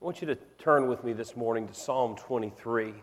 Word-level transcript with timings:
I 0.00 0.06
want 0.06 0.22
you 0.22 0.28
to 0.28 0.38
turn 0.58 0.86
with 0.86 1.04
me 1.04 1.12
this 1.12 1.36
morning 1.36 1.68
to 1.68 1.74
Psalm 1.74 2.16
23. 2.16 2.94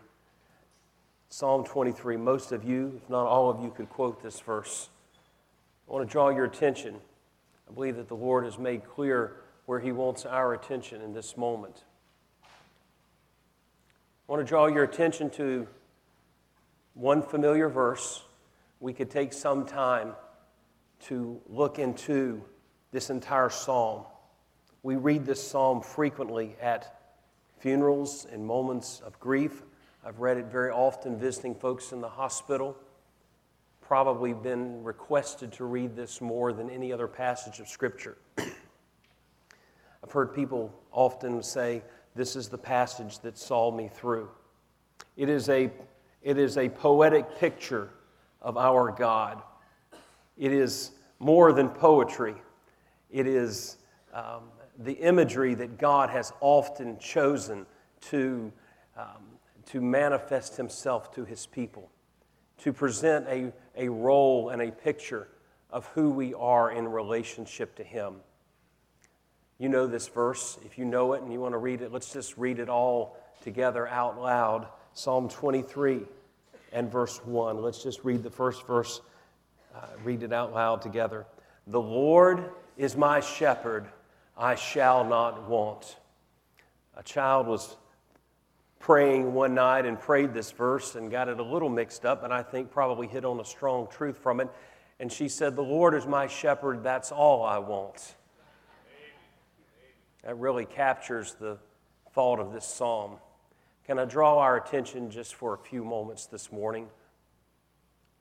Psalm 1.28 1.62
23, 1.62 2.16
most 2.16 2.50
of 2.50 2.64
you, 2.64 3.00
if 3.00 3.08
not 3.08 3.24
all 3.24 3.48
of 3.48 3.62
you, 3.62 3.70
could 3.70 3.88
quote 3.88 4.20
this 4.20 4.40
verse. 4.40 4.88
I 5.88 5.92
want 5.92 6.08
to 6.08 6.10
draw 6.10 6.30
your 6.30 6.44
attention. 6.44 6.96
I 7.70 7.72
believe 7.72 7.94
that 7.98 8.08
the 8.08 8.16
Lord 8.16 8.44
has 8.46 8.58
made 8.58 8.82
clear 8.84 9.36
where 9.66 9.78
He 9.78 9.92
wants 9.92 10.26
our 10.26 10.54
attention 10.54 11.00
in 11.00 11.12
this 11.14 11.36
moment. 11.36 11.84
I 14.28 14.32
want 14.32 14.44
to 14.44 14.48
draw 14.48 14.66
your 14.66 14.82
attention 14.82 15.30
to 15.30 15.68
one 16.94 17.22
familiar 17.22 17.68
verse. 17.68 18.24
We 18.80 18.92
could 18.92 19.08
take 19.08 19.32
some 19.32 19.66
time 19.66 20.14
to 21.02 21.40
look 21.48 21.78
into 21.78 22.42
this 22.90 23.08
entire 23.08 23.50
psalm. 23.50 24.02
We 24.84 24.94
read 24.94 25.26
this 25.26 25.44
psalm 25.44 25.82
frequently 25.82 26.54
at 26.60 27.00
funerals 27.58 28.26
and 28.30 28.46
moments 28.46 29.00
of 29.04 29.18
grief. 29.18 29.62
I've 30.04 30.20
read 30.20 30.36
it 30.36 30.46
very 30.46 30.70
often 30.70 31.18
visiting 31.18 31.56
folks 31.56 31.90
in 31.90 32.00
the 32.00 32.08
hospital. 32.08 32.76
Probably 33.80 34.32
been 34.32 34.84
requested 34.84 35.52
to 35.54 35.64
read 35.64 35.96
this 35.96 36.20
more 36.20 36.52
than 36.52 36.70
any 36.70 36.92
other 36.92 37.08
passage 37.08 37.58
of 37.58 37.66
Scripture. 37.66 38.18
I've 38.38 40.12
heard 40.12 40.32
people 40.32 40.72
often 40.92 41.42
say, 41.42 41.82
This 42.14 42.36
is 42.36 42.48
the 42.48 42.58
passage 42.58 43.18
that 43.20 43.36
saw 43.36 43.72
me 43.72 43.88
through. 43.92 44.28
It 45.16 45.28
is 45.28 45.48
a, 45.48 45.72
it 46.22 46.38
is 46.38 46.56
a 46.56 46.68
poetic 46.68 47.36
picture 47.38 47.90
of 48.40 48.56
our 48.56 48.92
God. 48.92 49.42
It 50.36 50.52
is 50.52 50.92
more 51.18 51.52
than 51.52 51.68
poetry, 51.68 52.36
it 53.10 53.26
is 53.26 53.78
um, 54.14 54.42
the 54.78 54.92
imagery 54.92 55.54
that 55.54 55.78
God 55.78 56.10
has 56.10 56.32
often 56.40 56.98
chosen 56.98 57.66
to, 58.02 58.52
um, 58.96 59.24
to 59.66 59.80
manifest 59.80 60.56
Himself 60.56 61.12
to 61.14 61.24
His 61.24 61.46
people, 61.46 61.90
to 62.58 62.72
present 62.72 63.26
a, 63.28 63.52
a 63.76 63.88
role 63.88 64.50
and 64.50 64.62
a 64.62 64.70
picture 64.70 65.28
of 65.70 65.86
who 65.88 66.10
we 66.10 66.32
are 66.34 66.70
in 66.70 66.86
relationship 66.86 67.74
to 67.76 67.84
Him. 67.84 68.14
You 69.58 69.68
know 69.68 69.88
this 69.88 70.06
verse. 70.06 70.58
If 70.64 70.78
you 70.78 70.84
know 70.84 71.14
it 71.14 71.22
and 71.22 71.32
you 71.32 71.40
want 71.40 71.52
to 71.52 71.58
read 71.58 71.82
it, 71.82 71.92
let's 71.92 72.12
just 72.12 72.38
read 72.38 72.60
it 72.60 72.68
all 72.68 73.16
together 73.42 73.88
out 73.88 74.20
loud. 74.20 74.68
Psalm 74.94 75.28
23 75.28 76.02
and 76.72 76.90
verse 76.90 77.18
1. 77.24 77.60
Let's 77.60 77.82
just 77.82 78.04
read 78.04 78.22
the 78.22 78.30
first 78.30 78.64
verse, 78.66 79.00
uh, 79.74 79.86
read 80.04 80.22
it 80.22 80.32
out 80.32 80.54
loud 80.54 80.80
together. 80.82 81.26
The 81.66 81.80
Lord 81.80 82.50
is 82.76 82.96
my 82.96 83.18
shepherd 83.18 83.88
I 84.38 84.54
shall 84.54 85.04
not 85.04 85.48
want. 85.48 85.96
A 86.96 87.02
child 87.02 87.48
was 87.48 87.76
praying 88.78 89.34
one 89.34 89.54
night 89.54 89.84
and 89.84 89.98
prayed 89.98 90.32
this 90.32 90.52
verse 90.52 90.94
and 90.94 91.10
got 91.10 91.28
it 91.28 91.40
a 91.40 91.42
little 91.42 91.68
mixed 91.68 92.06
up, 92.06 92.22
and 92.22 92.32
I 92.32 92.44
think 92.44 92.70
probably 92.70 93.08
hit 93.08 93.24
on 93.24 93.40
a 93.40 93.44
strong 93.44 93.88
truth 93.88 94.16
from 94.16 94.38
it. 94.40 94.48
And 95.00 95.10
she 95.12 95.28
said, 95.28 95.56
The 95.56 95.62
Lord 95.62 95.92
is 95.94 96.06
my 96.06 96.28
shepherd, 96.28 96.84
that's 96.84 97.10
all 97.10 97.42
I 97.42 97.58
want. 97.58 98.14
That 100.22 100.38
really 100.38 100.66
captures 100.66 101.34
the 101.40 101.58
thought 102.12 102.38
of 102.38 102.52
this 102.52 102.64
psalm. 102.64 103.16
Can 103.86 103.98
I 103.98 104.04
draw 104.04 104.38
our 104.38 104.56
attention 104.56 105.10
just 105.10 105.34
for 105.34 105.54
a 105.54 105.58
few 105.58 105.84
moments 105.84 106.26
this 106.26 106.52
morning 106.52 106.88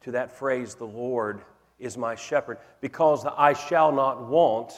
to 0.02 0.12
that 0.12 0.32
phrase, 0.32 0.74
The 0.74 0.88
Lord 0.88 1.42
is 1.78 1.96
my 1.96 2.16
shepherd? 2.16 2.58
Because 2.82 3.22
the 3.22 3.34
I 3.38 3.54
shall 3.54 3.92
not 3.92 4.28
want 4.28 4.74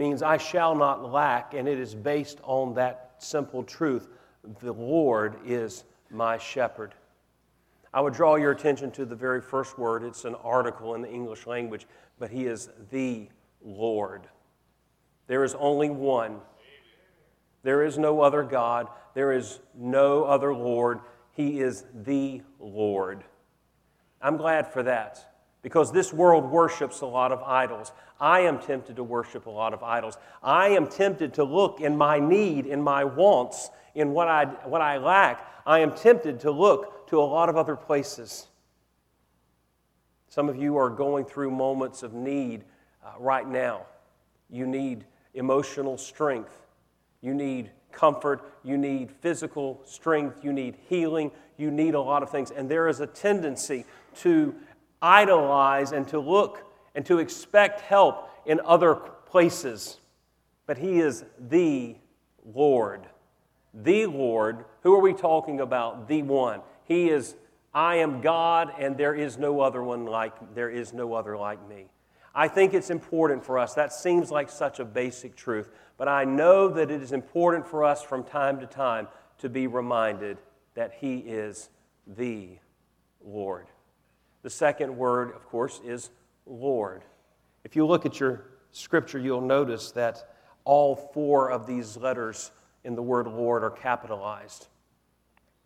means 0.00 0.22
I 0.22 0.38
shall 0.38 0.74
not 0.74 1.12
lack, 1.12 1.52
and 1.52 1.68
it 1.68 1.78
is 1.78 1.94
based 1.94 2.40
on 2.42 2.74
that 2.74 3.12
simple 3.18 3.62
truth 3.62 4.08
the 4.62 4.72
Lord 4.72 5.36
is 5.44 5.84
my 6.10 6.38
shepherd. 6.38 6.94
I 7.92 8.00
would 8.00 8.14
draw 8.14 8.36
your 8.36 8.52
attention 8.52 8.90
to 8.92 9.04
the 9.04 9.14
very 9.14 9.42
first 9.42 9.78
word. 9.78 10.02
It's 10.02 10.24
an 10.24 10.36
article 10.36 10.94
in 10.94 11.02
the 11.02 11.10
English 11.10 11.46
language, 11.46 11.86
but 12.18 12.30
He 12.30 12.46
is 12.46 12.70
the 12.90 13.28
Lord. 13.62 14.22
There 15.26 15.44
is 15.44 15.54
only 15.56 15.90
one. 15.90 16.40
There 17.62 17.84
is 17.84 17.98
no 17.98 18.22
other 18.22 18.42
God. 18.42 18.88
There 19.12 19.32
is 19.32 19.60
no 19.74 20.24
other 20.24 20.54
Lord. 20.54 21.00
He 21.32 21.60
is 21.60 21.84
the 21.92 22.40
Lord. 22.58 23.22
I'm 24.22 24.38
glad 24.38 24.72
for 24.72 24.82
that 24.84 25.29
because 25.62 25.92
this 25.92 26.12
world 26.12 26.50
worships 26.50 27.00
a 27.00 27.06
lot 27.06 27.32
of 27.32 27.42
idols. 27.42 27.92
I 28.18 28.40
am 28.40 28.58
tempted 28.58 28.96
to 28.96 29.04
worship 29.04 29.46
a 29.46 29.50
lot 29.50 29.74
of 29.74 29.82
idols. 29.82 30.16
I 30.42 30.68
am 30.68 30.86
tempted 30.86 31.34
to 31.34 31.44
look 31.44 31.80
in 31.80 31.96
my 31.96 32.18
need, 32.18 32.66
in 32.66 32.82
my 32.82 33.04
wants, 33.04 33.70
in 33.94 34.12
what 34.12 34.28
I, 34.28 34.44
what 34.44 34.80
I 34.80 34.98
lack. 34.98 35.46
I 35.66 35.80
am 35.80 35.94
tempted 35.94 36.40
to 36.40 36.50
look 36.50 37.08
to 37.08 37.20
a 37.20 37.24
lot 37.24 37.48
of 37.48 37.56
other 37.56 37.76
places. 37.76 38.46
Some 40.28 40.48
of 40.48 40.56
you 40.56 40.76
are 40.76 40.88
going 40.88 41.24
through 41.24 41.50
moments 41.50 42.02
of 42.02 42.14
need 42.14 42.64
uh, 43.04 43.12
right 43.18 43.46
now. 43.46 43.86
You 44.48 44.66
need 44.66 45.04
emotional 45.34 45.98
strength. 45.98 46.56
You 47.20 47.34
need 47.34 47.70
comfort. 47.92 48.52
You 48.62 48.78
need 48.78 49.10
physical 49.10 49.80
strength. 49.84 50.44
You 50.44 50.52
need 50.52 50.76
healing. 50.88 51.30
You 51.56 51.70
need 51.70 51.94
a 51.94 52.00
lot 52.00 52.22
of 52.22 52.30
things. 52.30 52.50
And 52.50 52.70
there 52.70 52.88
is 52.88 53.00
a 53.00 53.06
tendency 53.06 53.84
to 54.16 54.54
idolize 55.02 55.92
and 55.92 56.06
to 56.08 56.20
look 56.20 56.64
and 56.94 57.04
to 57.06 57.18
expect 57.18 57.80
help 57.80 58.30
in 58.46 58.60
other 58.64 58.94
places. 58.94 59.98
But 60.66 60.78
He 60.78 61.00
is 61.00 61.24
the 61.38 61.96
Lord. 62.44 63.06
The 63.74 64.06
Lord. 64.06 64.64
Who 64.82 64.94
are 64.94 65.00
we 65.00 65.12
talking 65.12 65.60
about? 65.60 66.08
The 66.08 66.22
one. 66.22 66.60
He 66.84 67.08
is, 67.08 67.36
I 67.72 67.96
am 67.96 68.20
God, 68.20 68.72
and 68.78 68.96
there 68.96 69.14
is 69.14 69.38
no 69.38 69.60
other 69.60 69.82
one 69.82 70.06
like, 70.06 70.54
there 70.54 70.70
is 70.70 70.92
no 70.92 71.14
other 71.14 71.36
like 71.36 71.66
me. 71.68 71.86
I 72.34 72.48
think 72.48 72.74
it's 72.74 72.90
important 72.90 73.44
for 73.44 73.58
us. 73.58 73.74
That 73.74 73.92
seems 73.92 74.30
like 74.30 74.50
such 74.50 74.78
a 74.78 74.84
basic 74.84 75.34
truth, 75.36 75.68
but 75.96 76.08
I 76.08 76.24
know 76.24 76.68
that 76.68 76.90
it 76.90 77.02
is 77.02 77.12
important 77.12 77.66
for 77.66 77.84
us 77.84 78.02
from 78.02 78.24
time 78.24 78.60
to 78.60 78.66
time 78.66 79.08
to 79.38 79.48
be 79.48 79.66
reminded 79.66 80.38
that 80.74 80.94
He 81.00 81.18
is 81.18 81.70
the 82.06 82.58
Lord. 83.24 83.66
The 84.42 84.50
second 84.50 84.96
word, 84.96 85.34
of 85.34 85.46
course, 85.46 85.80
is 85.84 86.10
Lord. 86.46 87.02
If 87.64 87.76
you 87.76 87.86
look 87.86 88.06
at 88.06 88.18
your 88.18 88.44
scripture, 88.72 89.18
you'll 89.18 89.40
notice 89.40 89.90
that 89.92 90.30
all 90.64 90.96
four 90.96 91.50
of 91.50 91.66
these 91.66 91.96
letters 91.96 92.50
in 92.84 92.94
the 92.94 93.02
word 93.02 93.26
Lord 93.26 93.62
are 93.62 93.70
capitalized. 93.70 94.68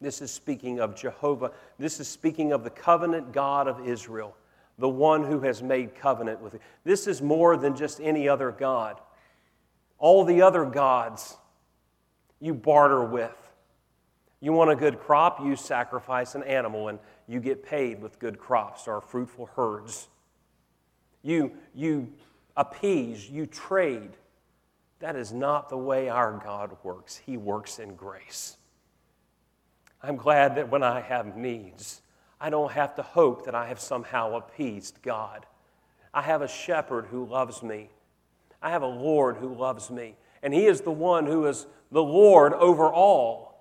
This 0.01 0.21
is 0.21 0.31
speaking 0.31 0.81
of 0.81 0.97
Jehovah. 0.97 1.53
This 1.79 2.01
is 2.01 2.09
speaking 2.09 2.53
of 2.53 2.65
the 2.65 2.71
covenant 2.71 3.33
God 3.33 3.69
of 3.69 3.87
Israel, 3.87 4.37
the 4.79 4.89
one 4.89 5.25
who 5.25 5.41
has 5.41 5.63
made 5.63 5.95
covenant 5.95 6.41
with 6.41 6.55
you. 6.55 6.61
This 6.83 7.07
is 7.07 7.23
more 7.23 7.57
than 7.57 7.77
just 7.77 8.01
any 8.01 8.29
other 8.29 8.51
God. 8.51 9.01
All 9.99 10.25
the 10.25 10.43
other 10.43 10.65
gods 10.65 11.37
you 12.41 12.55
barter 12.55 13.05
with. 13.05 13.44
You 14.45 14.53
want 14.53 14.71
a 14.71 14.77
good 14.77 15.01
crop, 15.01 15.41
you 15.43 15.57
sacrifice 15.57 16.35
an 16.35 16.43
animal 16.43 16.89
and 16.89 16.99
you 17.27 17.41
get 17.41 17.65
paid 17.65 18.03
with 18.03 18.19
good 18.19 18.39
crops 18.39 18.87
or 18.87 19.01
fruitful 19.01 19.47
herds. 19.57 20.09
You, 21.23 21.53
you 21.75 22.13
appease, 22.55 23.31
you 23.31 23.47
trade. 23.47 24.11
That 24.99 25.17
is 25.17 25.33
not 25.33 25.71
the 25.71 25.79
way 25.79 26.11
our 26.11 26.43
God 26.45 26.77
works. 26.83 27.17
He 27.17 27.39
works 27.39 27.79
in 27.79 27.95
grace. 27.95 28.59
I'm 30.03 30.17
glad 30.17 30.57
that 30.57 30.69
when 30.69 30.83
I 30.83 31.01
have 31.01 31.39
needs, 31.39 32.03
I 32.39 32.51
don't 32.51 32.73
have 32.73 32.95
to 32.97 33.03
hope 33.03 33.47
that 33.47 33.55
I 33.55 33.69
have 33.69 33.81
somehow 33.81 34.37
appeased 34.37 35.01
God. 35.01 35.47
I 36.13 36.21
have 36.21 36.43
a 36.43 36.49
shepherd 36.49 37.07
who 37.07 37.25
loves 37.25 37.63
me. 37.63 37.89
I 38.61 38.69
have 38.69 38.83
a 38.83 38.87
Lord 38.87 39.39
who 39.39 39.55
loves 39.55 39.91
me. 39.91 40.17
And 40.43 40.53
He 40.53 40.67
is 40.67 40.83
the 40.83 40.91
one 40.91 41.25
who 41.25 41.47
is 41.47 41.65
the 41.91 42.03
Lord 42.03 42.53
over 42.53 42.93
all. 42.93 43.54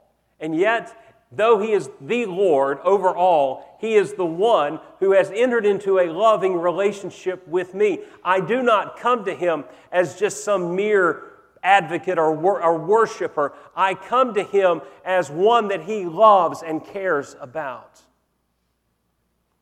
And 0.44 0.56
yet, 0.56 0.95
Though 1.36 1.60
he 1.60 1.72
is 1.72 1.90
the 2.00 2.28
Lord 2.28 2.78
over 2.84 3.16
all, 3.16 3.78
he 3.80 3.95
is 3.95 4.13
the 4.13 4.25
one 4.25 4.80
who 5.00 5.13
has 5.13 5.31
entered 5.31 5.66
into 5.66 6.00
a 6.00 6.12
loving 6.12 6.54
relationship 6.54 7.48
with 7.48 7.74
me. 7.74 8.01
I 8.24 8.40
do 8.40 8.62
not 8.62 9.00
come 9.00 9.25
to 9.25 9.34
him 9.34 9.63
as 9.92 10.19
just 10.19 10.44
some 10.44 10.75
mere 10.75 11.31
advocate 11.63 12.19
or, 12.19 12.34
wor- 12.34 12.62
or 12.62 12.78
worshiper. 12.78 13.54
I 13.75 13.95
come 13.95 14.36
to 14.36 14.44
him 14.44 14.81
as 15.04 15.31
one 15.31 15.69
that 15.69 15.84
he 15.84 16.06
loves 16.06 16.62
and 16.62 16.86
cares 16.86 17.36
about. 17.42 18.01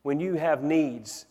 When 0.02 0.20
you 0.20 0.34
have 0.34 0.62
needs, 0.62 1.24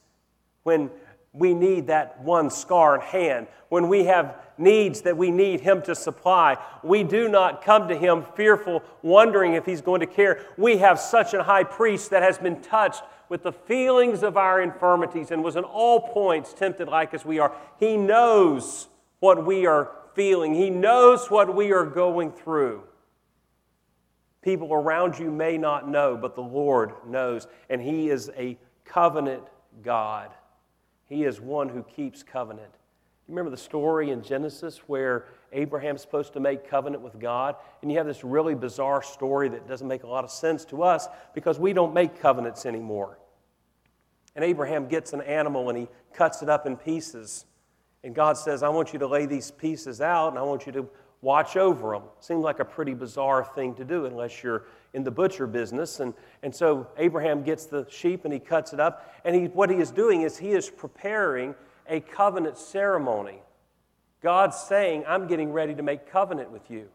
when 0.64 0.90
we 1.34 1.54
need 1.54 1.88
that 1.88 2.20
one 2.22 2.50
scarred 2.50 3.02
hand, 3.02 3.48
when 3.70 3.88
we 3.88 4.06
have 4.06 4.36
needs 4.58 5.02
that 5.02 5.16
we 5.16 5.32
need 5.32 5.62
Him 5.62 5.82
to 5.84 5.96
supply, 5.96 6.58
we 6.84 7.04
do 7.04 7.30
not 7.30 7.64
come 7.64 7.88
to 7.88 7.98
Him 7.98 8.26
fearful, 8.36 8.84
wondering 9.02 9.54
if 9.54 9.66
He's 9.66 9.82
going 9.82 10.02
to 10.02 10.08
care. 10.08 10.46
We 10.58 10.78
have 10.78 11.00
such 11.00 11.34
a 11.34 11.44
high 11.44 11.64
priest 11.64 12.10
that 12.10 12.22
has 12.22 12.38
been 12.38 12.62
touched 12.62 13.04
with 13.30 13.44
the 13.44 13.54
feelings 13.54 14.24
of 14.24 14.36
our 14.36 14.62
infirmities 14.62 15.32
and 15.32 15.42
was 15.42 15.56
in 15.56 15.64
all 15.64 16.02
points 16.10 16.54
tempted 16.54 16.90
like 16.90 17.14
as 17.14 17.24
we 17.24 17.40
are. 17.40 17.56
He 17.80 17.96
knows 17.96 18.90
what 19.22 19.46
we 19.46 19.66
are 19.66 19.92
feeling, 20.16 20.54
He 20.54 20.70
knows 20.70 21.32
what 21.32 21.56
we 21.56 21.72
are 21.72 21.86
going 21.86 22.34
through. 22.34 22.84
People 24.42 24.74
around 24.74 25.18
you 25.18 25.32
may 25.32 25.58
not 25.58 25.88
know, 25.88 26.18
but 26.18 26.36
the 26.36 26.42
Lord 26.42 26.94
knows. 27.08 27.48
And 27.70 27.82
He 27.82 28.10
is 28.10 28.30
a 28.36 28.58
covenant 28.84 29.44
God. 29.82 30.32
He 31.12 31.26
is 31.26 31.42
one 31.42 31.68
who 31.68 31.84
keeps 31.84 32.24
covenant. 32.24 32.72
You 33.28 33.34
remember 33.34 33.52
the 33.52 33.58
story 33.58 34.12
in 34.12 34.24
Genesis 34.24 34.78
where 34.88 35.26
Abraham's 35.52 36.00
supposed 36.00 36.32
to 36.34 36.40
make 36.40 36.70
covenant 36.70 37.04
with 37.04 37.20
God? 37.20 37.58
And 37.82 37.92
you 37.92 37.98
have 37.98 38.08
this 38.08 38.24
really 38.24 38.56
bizarre 38.56 39.04
story 39.04 39.50
that 39.50 39.68
doesn't 39.68 39.90
make 39.90 40.04
a 40.04 40.08
lot 40.08 40.24
of 40.24 40.32
sense 40.32 40.64
to 40.66 40.84
us 40.84 41.10
because 41.34 41.60
we 41.60 41.74
don't 41.74 41.94
make 41.94 42.22
covenants 42.22 42.66
anymore. 42.66 43.20
And 44.38 44.46
Abraham 44.46 44.88
gets 44.88 45.12
an 45.12 45.20
animal 45.20 45.68
and 45.68 45.78
he 45.78 45.90
cuts 46.14 46.44
it 46.44 46.48
up 46.48 46.66
in 46.66 46.78
pieces. 46.78 47.46
And 48.06 48.16
God 48.16 48.38
says, 48.38 48.64
I 48.64 48.70
want 48.70 48.94
you 48.94 49.00
to 49.00 49.08
lay 49.08 49.26
these 49.26 49.52
pieces 49.52 50.00
out 50.00 50.30
and 50.30 50.40
I 50.40 50.44
want 50.44 50.66
you 50.66 50.72
to 50.72 50.88
watch 51.22 51.56
over 51.56 51.92
them. 51.94 52.04
Seems 52.20 52.44
like 52.44 52.60
a 52.60 52.66
pretty 52.66 52.94
bizarre 52.94 53.44
thing 53.44 53.76
to 53.76 53.86
do 53.86 54.06
unless 54.06 54.44
you're 54.44 54.66
in 54.94 55.04
the 55.04 55.12
butcher 55.12 55.48
business. 55.48 56.00
And, 56.00 56.14
and 56.44 56.54
so 56.54 56.88
Abraham 56.98 57.44
gets 57.44 57.66
the 57.66 57.86
sheep 57.90 58.26
and 58.26 58.34
he 58.34 58.40
cuts 58.40 58.74
it 58.74 58.80
up. 58.80 59.14
And 59.24 59.36
he, 59.36 59.46
what 59.46 59.70
he 59.70 59.78
is 59.78 59.92
doing 59.92 60.22
is 60.22 60.38
he 60.38 60.52
is 60.52 60.70
preparing 60.70 61.56
a 61.88 62.00
covenant 62.00 62.58
ceremony. 62.58 63.42
God's 64.22 64.58
saying, 64.58 65.04
I'm 65.08 65.28
getting 65.28 65.52
ready 65.52 65.76
to 65.76 65.84
make 65.84 66.10
covenant 66.10 66.52
with 66.52 66.70
you. 66.70 66.90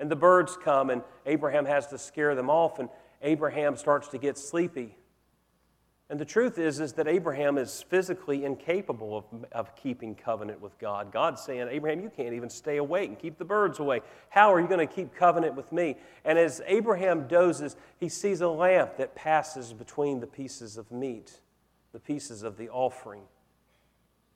And 0.00 0.10
the 0.10 0.16
birds 0.16 0.58
come, 0.62 0.90
and 0.90 1.02
Abraham 1.26 1.64
has 1.64 1.86
to 1.88 1.98
scare 1.98 2.34
them 2.34 2.50
off, 2.50 2.80
and 2.80 2.88
Abraham 3.22 3.76
starts 3.76 4.08
to 4.08 4.18
get 4.18 4.36
sleepy. 4.36 4.96
And 6.12 6.20
the 6.20 6.26
truth 6.26 6.58
is, 6.58 6.78
is 6.78 6.92
that 6.92 7.08
Abraham 7.08 7.56
is 7.56 7.86
physically 7.88 8.44
incapable 8.44 9.16
of, 9.16 9.46
of 9.50 9.74
keeping 9.74 10.14
covenant 10.14 10.60
with 10.60 10.78
God. 10.78 11.10
God's 11.10 11.40
saying, 11.40 11.68
Abraham, 11.70 12.02
you 12.02 12.10
can't 12.14 12.34
even 12.34 12.50
stay 12.50 12.76
awake 12.76 13.08
and 13.08 13.18
keep 13.18 13.38
the 13.38 13.46
birds 13.46 13.78
away. 13.78 14.02
How 14.28 14.52
are 14.52 14.60
you 14.60 14.68
going 14.68 14.86
to 14.86 14.94
keep 14.94 15.14
covenant 15.14 15.54
with 15.54 15.72
me? 15.72 15.96
And 16.26 16.38
as 16.38 16.60
Abraham 16.66 17.28
dozes, 17.28 17.76
he 17.98 18.10
sees 18.10 18.42
a 18.42 18.48
lamp 18.48 18.98
that 18.98 19.14
passes 19.14 19.72
between 19.72 20.20
the 20.20 20.26
pieces 20.26 20.76
of 20.76 20.92
meat, 20.92 21.40
the 21.94 21.98
pieces 21.98 22.42
of 22.42 22.58
the 22.58 22.68
offering. 22.68 23.22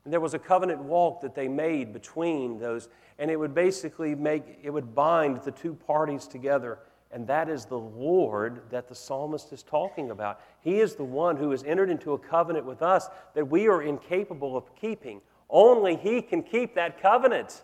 And 0.03 0.11
there 0.11 0.19
was 0.19 0.33
a 0.33 0.39
covenant 0.39 0.81
walk 0.81 1.21
that 1.21 1.35
they 1.35 1.47
made 1.47 1.93
between 1.93 2.57
those, 2.57 2.89
and 3.19 3.29
it 3.29 3.35
would 3.35 3.53
basically 3.53 4.15
make, 4.15 4.61
it 4.63 4.71
would 4.71 4.95
bind 4.95 5.43
the 5.43 5.51
two 5.51 5.75
parties 5.75 6.25
together 6.25 6.79
and 7.11 7.25
that 7.27 7.49
is 7.49 7.65
the 7.65 7.79
Lord 7.79 8.61
that 8.69 8.87
the 8.87 8.95
psalmist 8.95 9.53
is 9.53 9.63
talking 9.63 10.11
about. 10.11 10.41
He 10.61 10.79
is 10.79 10.95
the 10.95 11.03
one 11.03 11.37
who 11.37 11.51
has 11.51 11.63
entered 11.63 11.89
into 11.89 12.13
a 12.13 12.19
covenant 12.19 12.65
with 12.65 12.81
us 12.81 13.07
that 13.33 13.47
we 13.47 13.67
are 13.67 13.81
incapable 13.81 14.57
of 14.57 14.75
keeping. 14.75 15.21
Only 15.49 15.95
He 15.95 16.21
can 16.21 16.43
keep 16.43 16.75
that 16.75 17.01
covenant. 17.01 17.63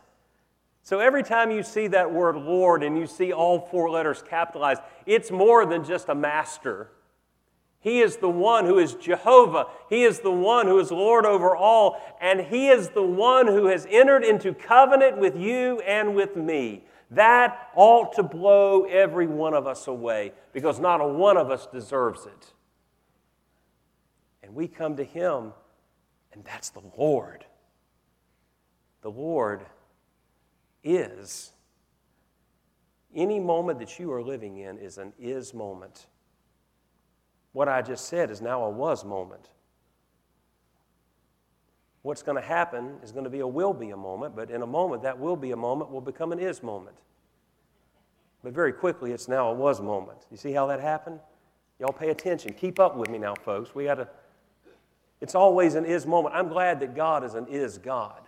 So 0.82 1.00
every 1.00 1.24
time 1.24 1.52
you 1.52 1.64
see 1.64 1.88
that 1.88 2.12
word 2.12 2.36
Lord 2.36 2.84
and 2.84 2.98
you 2.98 3.08
see 3.08 3.32
all 3.32 3.60
four 3.60 3.90
letters 3.90 4.24
capitalized, 4.30 4.82
it's 5.06 5.32
more 5.32 5.66
than 5.66 5.84
just 5.84 6.10
a 6.10 6.16
master. 6.16 6.90
He 7.84 8.00
is 8.00 8.16
the 8.16 8.30
one 8.30 8.66
who 8.66 8.80
is 8.80 8.94
Jehovah. 8.96 9.68
He 9.90 10.04
is 10.04 10.20
the 10.20 10.32
one 10.32 10.68
who 10.68 10.80
is 10.80 10.90
Lord 10.90 11.26
over 11.26 11.54
all. 11.54 12.02
And 12.22 12.40
He 12.40 12.70
is 12.70 12.90
the 12.90 13.04
one 13.04 13.46
who 13.46 13.66
has 13.66 13.86
entered 13.90 14.24
into 14.24 14.54
covenant 14.54 15.18
with 15.18 15.36
you 15.36 15.82
and 15.82 16.16
with 16.16 16.38
me. 16.38 16.84
That 17.12 17.70
ought 17.76 18.14
to 18.14 18.24
blow 18.24 18.86
every 18.86 19.28
one 19.28 19.54
of 19.54 19.68
us 19.68 19.88
away 19.88 20.34
because 20.52 20.80
not 20.80 21.02
a 21.02 21.08
one 21.08 21.38
of 21.38 21.52
us 21.52 21.68
deserves 21.68 22.26
it. 22.26 22.54
And 24.42 24.56
we 24.56 24.68
come 24.68 24.96
to 24.98 25.04
Him, 25.04 25.54
and 26.34 26.44
that's 26.44 26.70
the 26.70 26.82
Lord. 26.98 27.46
The 29.02 29.12
Lord 29.12 29.66
is. 30.84 31.52
Any 33.16 33.40
moment 33.40 33.80
that 33.80 34.00
you 34.00 34.12
are 34.12 34.24
living 34.24 34.58
in 34.58 34.78
is 34.78 34.98
an 34.98 35.14
is 35.20 35.54
moment. 35.54 36.08
What 37.52 37.70
I 37.70 37.82
just 37.82 38.06
said 38.06 38.32
is 38.32 38.42
now 38.42 38.64
a 38.64 38.70
was 38.70 39.06
moment. 39.06 39.50
What's 42.04 42.22
going 42.22 42.36
to 42.36 42.48
happen 42.48 42.98
is 43.02 43.12
going 43.12 43.24
to 43.24 43.30
be 43.30 43.40
a 43.40 43.48
will 43.48 43.74
be 43.74 43.92
a 43.92 43.98
moment, 43.98 44.36
but 44.36 44.52
in 44.52 44.62
a 44.62 44.68
moment, 44.68 45.04
that 45.04 45.18
will 45.18 45.38
be 45.38 45.52
a 45.52 45.56
moment 45.56 45.90
will 45.90 46.02
become 46.02 46.32
an 46.32 46.40
is 46.40 46.62
moment. 46.62 46.98
But 48.44 48.54
very 48.54 48.74
quickly, 48.74 49.14
it's 49.14 49.30
now 49.30 49.50
a 49.50 49.54
was 49.54 49.82
moment. 49.82 50.20
You 50.30 50.36
see 50.36 50.52
how 50.52 50.68
that 50.68 50.82
happened? 50.82 51.20
Y'all 51.80 51.94
pay 51.94 52.10
attention. 52.10 52.54
Keep 52.54 52.80
up 52.80 52.98
with 52.98 53.10
me 53.10 53.18
now, 53.18 53.36
folks. 53.36 53.74
We 53.74 53.86
got 53.86 53.96
to. 53.96 54.08
It's 55.22 55.34
always 55.34 55.76
an 55.76 55.86
is 55.86 56.06
moment. 56.06 56.36
I'm 56.36 56.50
glad 56.50 56.82
that 56.82 56.94
God 56.94 57.24
is 57.24 57.36
an 57.36 57.48
is 57.48 57.78
God. 57.78 58.22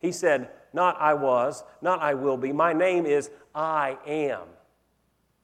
He 0.00 0.10
said, 0.10 0.50
Not 0.72 1.00
I 1.00 1.14
was, 1.14 1.62
not 1.80 2.00
I 2.00 2.14
will 2.14 2.36
be. 2.36 2.52
My 2.52 2.72
name 2.72 3.06
is 3.06 3.30
I 3.54 3.98
am. 4.04 4.42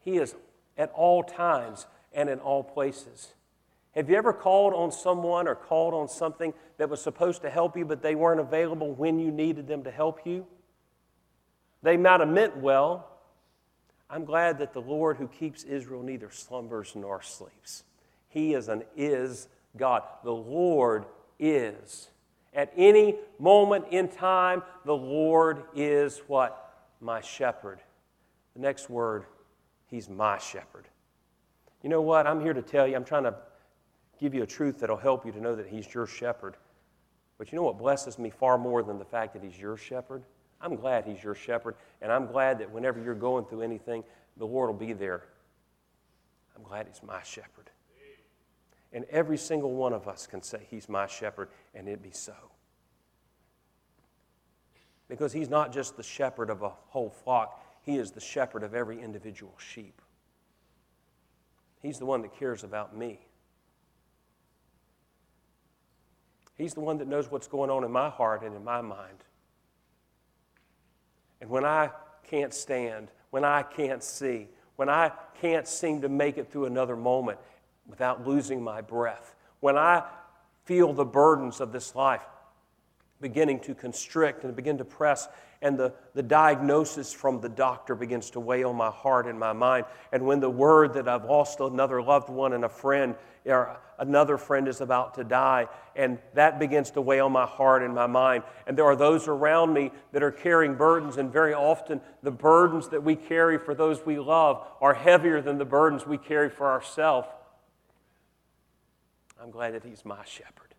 He 0.00 0.18
is 0.18 0.34
at 0.76 0.90
all 0.92 1.22
times 1.22 1.86
and 2.12 2.28
in 2.28 2.40
all 2.40 2.64
places. 2.64 3.34
Have 3.94 4.08
you 4.08 4.16
ever 4.16 4.32
called 4.32 4.72
on 4.72 4.90
someone 4.90 5.46
or 5.46 5.54
called 5.54 5.92
on 5.92 6.08
something 6.08 6.54
that 6.78 6.88
was 6.88 7.02
supposed 7.02 7.42
to 7.42 7.50
help 7.50 7.76
you, 7.76 7.84
but 7.84 8.02
they 8.02 8.14
weren't 8.14 8.40
available 8.40 8.94
when 8.94 9.18
you 9.18 9.30
needed 9.30 9.66
them 9.66 9.84
to 9.84 9.90
help 9.90 10.26
you? 10.26 10.46
They 11.82 11.96
might 11.96 12.20
have 12.20 12.28
meant 12.28 12.56
well. 12.56 13.08
I'm 14.08 14.24
glad 14.24 14.58
that 14.58 14.72
the 14.72 14.80
Lord 14.80 15.16
who 15.16 15.28
keeps 15.28 15.64
Israel 15.64 16.02
neither 16.02 16.30
slumbers 16.30 16.94
nor 16.94 17.22
sleeps. 17.22 17.84
He 18.28 18.54
is 18.54 18.68
an 18.68 18.84
is 18.96 19.48
God. 19.76 20.02
The 20.24 20.32
Lord 20.32 21.04
is. 21.38 22.08
At 22.54 22.72
any 22.76 23.16
moment 23.38 23.86
in 23.90 24.08
time, 24.08 24.62
the 24.84 24.96
Lord 24.96 25.64
is 25.74 26.18
what? 26.26 26.74
My 27.00 27.20
shepherd. 27.20 27.80
The 28.54 28.60
next 28.60 28.88
word, 28.88 29.24
He's 29.86 30.08
my 30.08 30.38
shepherd. 30.38 30.88
You 31.82 31.90
know 31.90 32.02
what? 32.02 32.26
I'm 32.26 32.40
here 32.40 32.52
to 32.54 32.62
tell 32.62 32.86
you, 32.86 32.96
I'm 32.96 33.04
trying 33.04 33.24
to 33.24 33.34
give 34.20 34.34
you 34.34 34.42
a 34.42 34.46
truth 34.46 34.80
that'll 34.80 34.96
help 34.96 35.26
you 35.26 35.32
to 35.32 35.40
know 35.40 35.54
that 35.54 35.66
He's 35.66 35.92
your 35.92 36.06
shepherd. 36.06 36.56
But 37.38 37.50
you 37.50 37.56
know 37.56 37.64
what 37.64 37.78
blesses 37.78 38.18
me 38.18 38.30
far 38.30 38.58
more 38.58 38.82
than 38.82 38.98
the 38.98 39.04
fact 39.04 39.32
that 39.34 39.42
He's 39.42 39.58
your 39.58 39.76
shepherd? 39.76 40.22
I'm 40.60 40.76
glad 40.76 41.04
He's 41.04 41.22
your 41.22 41.34
shepherd, 41.34 41.74
and 42.00 42.12
I'm 42.12 42.26
glad 42.26 42.58
that 42.58 42.70
whenever 42.70 43.00
you're 43.00 43.14
going 43.14 43.44
through 43.44 43.62
anything, 43.62 44.04
the 44.36 44.46
Lord 44.46 44.70
will 44.70 44.78
be 44.78 44.92
there. 44.92 45.24
I'm 46.56 46.62
glad 46.62 46.86
He's 46.86 47.02
my 47.02 47.22
shepherd. 47.22 47.70
And 48.92 49.06
every 49.10 49.38
single 49.38 49.72
one 49.72 49.92
of 49.92 50.06
us 50.06 50.26
can 50.26 50.42
say, 50.42 50.66
He's 50.70 50.88
my 50.88 51.06
shepherd, 51.06 51.48
and 51.74 51.88
it 51.88 52.02
be 52.02 52.12
so. 52.12 52.34
Because 55.08 55.32
He's 55.32 55.48
not 55.48 55.72
just 55.72 55.96
the 55.96 56.02
shepherd 56.02 56.50
of 56.50 56.62
a 56.62 56.68
whole 56.68 57.10
flock, 57.10 57.60
He 57.82 57.96
is 57.96 58.12
the 58.12 58.20
shepherd 58.20 58.62
of 58.62 58.74
every 58.74 59.00
individual 59.00 59.54
sheep. 59.58 60.00
He's 61.80 61.98
the 61.98 62.06
one 62.06 62.22
that 62.22 62.38
cares 62.38 62.62
about 62.62 62.96
me. 62.96 63.18
He's 66.56 66.74
the 66.74 66.80
one 66.80 66.98
that 66.98 67.08
knows 67.08 67.30
what's 67.30 67.46
going 67.46 67.70
on 67.70 67.84
in 67.84 67.90
my 67.90 68.08
heart 68.08 68.42
and 68.42 68.54
in 68.54 68.64
my 68.64 68.80
mind. 68.80 69.24
And 71.40 71.50
when 71.50 71.64
I 71.64 71.90
can't 72.28 72.54
stand, 72.54 73.10
when 73.30 73.44
I 73.44 73.62
can't 73.62 74.02
see, 74.02 74.48
when 74.76 74.88
I 74.88 75.12
can't 75.40 75.66
seem 75.66 76.02
to 76.02 76.08
make 76.08 76.38
it 76.38 76.50
through 76.50 76.66
another 76.66 76.96
moment 76.96 77.38
without 77.86 78.26
losing 78.26 78.62
my 78.62 78.80
breath, 78.80 79.34
when 79.60 79.76
I 79.76 80.04
feel 80.64 80.92
the 80.92 81.04
burdens 81.04 81.60
of 81.60 81.72
this 81.72 81.94
life 81.94 82.22
beginning 83.22 83.60
to 83.60 83.74
constrict 83.74 84.44
and 84.44 84.54
begin 84.54 84.76
to 84.78 84.84
press 84.84 85.28
and 85.62 85.78
the, 85.78 85.94
the 86.14 86.22
diagnosis 86.22 87.12
from 87.12 87.40
the 87.40 87.48
doctor 87.48 87.94
begins 87.94 88.30
to 88.30 88.40
weigh 88.40 88.64
on 88.64 88.74
my 88.76 88.90
heart 88.90 89.26
and 89.26 89.38
my 89.38 89.52
mind. 89.52 89.86
And 90.10 90.26
when 90.26 90.40
the 90.40 90.50
word 90.50 90.94
that 90.94 91.08
I've 91.08 91.24
lost 91.24 91.60
another 91.60 92.02
loved 92.02 92.28
one 92.28 92.52
and 92.52 92.64
a 92.64 92.68
friend, 92.68 93.14
or 93.46 93.78
another 93.98 94.36
friend 94.38 94.66
is 94.66 94.80
about 94.80 95.14
to 95.14 95.24
die, 95.24 95.68
and 95.94 96.18
that 96.34 96.58
begins 96.58 96.90
to 96.92 97.00
weigh 97.00 97.20
on 97.20 97.30
my 97.30 97.46
heart 97.46 97.82
and 97.82 97.94
my 97.94 98.08
mind. 98.08 98.42
And 98.66 98.76
there 98.76 98.86
are 98.86 98.96
those 98.96 99.28
around 99.28 99.72
me 99.72 99.92
that 100.10 100.24
are 100.24 100.32
carrying 100.32 100.74
burdens, 100.74 101.16
and 101.16 101.32
very 101.32 101.54
often 101.54 102.00
the 102.24 102.32
burdens 102.32 102.88
that 102.88 103.04
we 103.04 103.14
carry 103.14 103.56
for 103.56 103.72
those 103.72 104.04
we 104.04 104.18
love 104.18 104.66
are 104.80 104.94
heavier 104.94 105.40
than 105.40 105.58
the 105.58 105.64
burdens 105.64 106.04
we 106.04 106.18
carry 106.18 106.50
for 106.50 106.72
ourselves. 106.72 107.28
I'm 109.40 109.52
glad 109.52 109.74
that 109.74 109.84
He's 109.84 110.04
my 110.04 110.24
shepherd. 110.24 110.71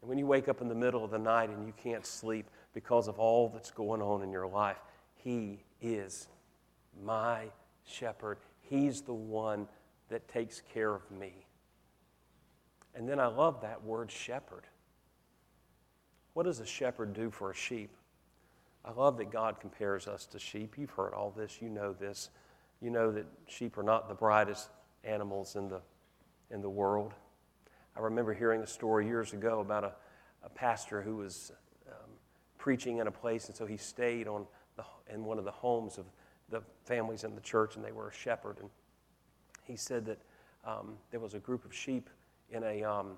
And 0.00 0.08
when 0.08 0.18
you 0.18 0.26
wake 0.26 0.48
up 0.48 0.60
in 0.60 0.68
the 0.68 0.74
middle 0.74 1.04
of 1.04 1.10
the 1.10 1.18
night 1.18 1.50
and 1.50 1.66
you 1.66 1.74
can't 1.82 2.06
sleep, 2.06 2.46
because 2.72 3.08
of 3.08 3.18
all 3.18 3.48
that's 3.48 3.70
going 3.70 4.00
on 4.00 4.22
in 4.22 4.30
your 4.30 4.46
life. 4.46 4.78
He 5.14 5.64
is 5.80 6.28
my 7.04 7.46
shepherd. 7.84 8.38
He's 8.60 9.02
the 9.02 9.14
one 9.14 9.66
that 10.08 10.28
takes 10.28 10.62
care 10.72 10.94
of 10.94 11.08
me. 11.10 11.46
And 12.94 13.08
then 13.08 13.20
I 13.20 13.26
love 13.26 13.60
that 13.62 13.82
word 13.84 14.10
shepherd. 14.10 14.64
What 16.34 16.44
does 16.44 16.60
a 16.60 16.66
shepherd 16.66 17.12
do 17.12 17.30
for 17.30 17.50
a 17.50 17.54
sheep? 17.54 17.90
I 18.84 18.92
love 18.92 19.18
that 19.18 19.30
God 19.30 19.60
compares 19.60 20.08
us 20.08 20.26
to 20.26 20.38
sheep. 20.38 20.76
You've 20.78 20.90
heard 20.90 21.12
all 21.12 21.30
this, 21.30 21.58
you 21.60 21.68
know 21.68 21.92
this. 21.92 22.30
You 22.80 22.90
know 22.90 23.12
that 23.12 23.26
sheep 23.46 23.76
are 23.76 23.82
not 23.82 24.08
the 24.08 24.14
brightest 24.14 24.70
animals 25.04 25.54
in 25.56 25.68
the, 25.68 25.82
in 26.50 26.62
the 26.62 26.70
world. 26.70 27.12
I 27.96 28.00
remember 28.00 28.32
hearing 28.32 28.62
a 28.62 28.66
story 28.66 29.06
years 29.06 29.32
ago 29.32 29.60
about 29.60 29.84
a, 29.84 29.92
a 30.44 30.48
pastor 30.48 31.02
who 31.02 31.16
was 31.16 31.52
preaching 32.60 32.98
in 32.98 33.08
a 33.08 33.10
place, 33.10 33.48
and 33.48 33.56
so 33.56 33.66
he 33.66 33.78
stayed 33.78 34.28
on 34.28 34.46
the, 34.76 34.84
in 35.12 35.24
one 35.24 35.38
of 35.38 35.44
the 35.44 35.50
homes 35.50 35.98
of 35.98 36.04
the 36.50 36.62
families 36.84 37.24
in 37.24 37.34
the 37.34 37.40
church, 37.40 37.74
and 37.74 37.84
they 37.84 37.90
were 37.90 38.08
a 38.08 38.12
shepherd. 38.12 38.58
And 38.60 38.68
he 39.64 39.76
said 39.76 40.04
that 40.04 40.18
um, 40.64 40.94
there 41.10 41.20
was 41.20 41.34
a 41.34 41.38
group 41.38 41.64
of 41.64 41.74
sheep 41.74 42.10
in, 42.50 42.62
a, 42.62 42.84
um, 42.84 43.12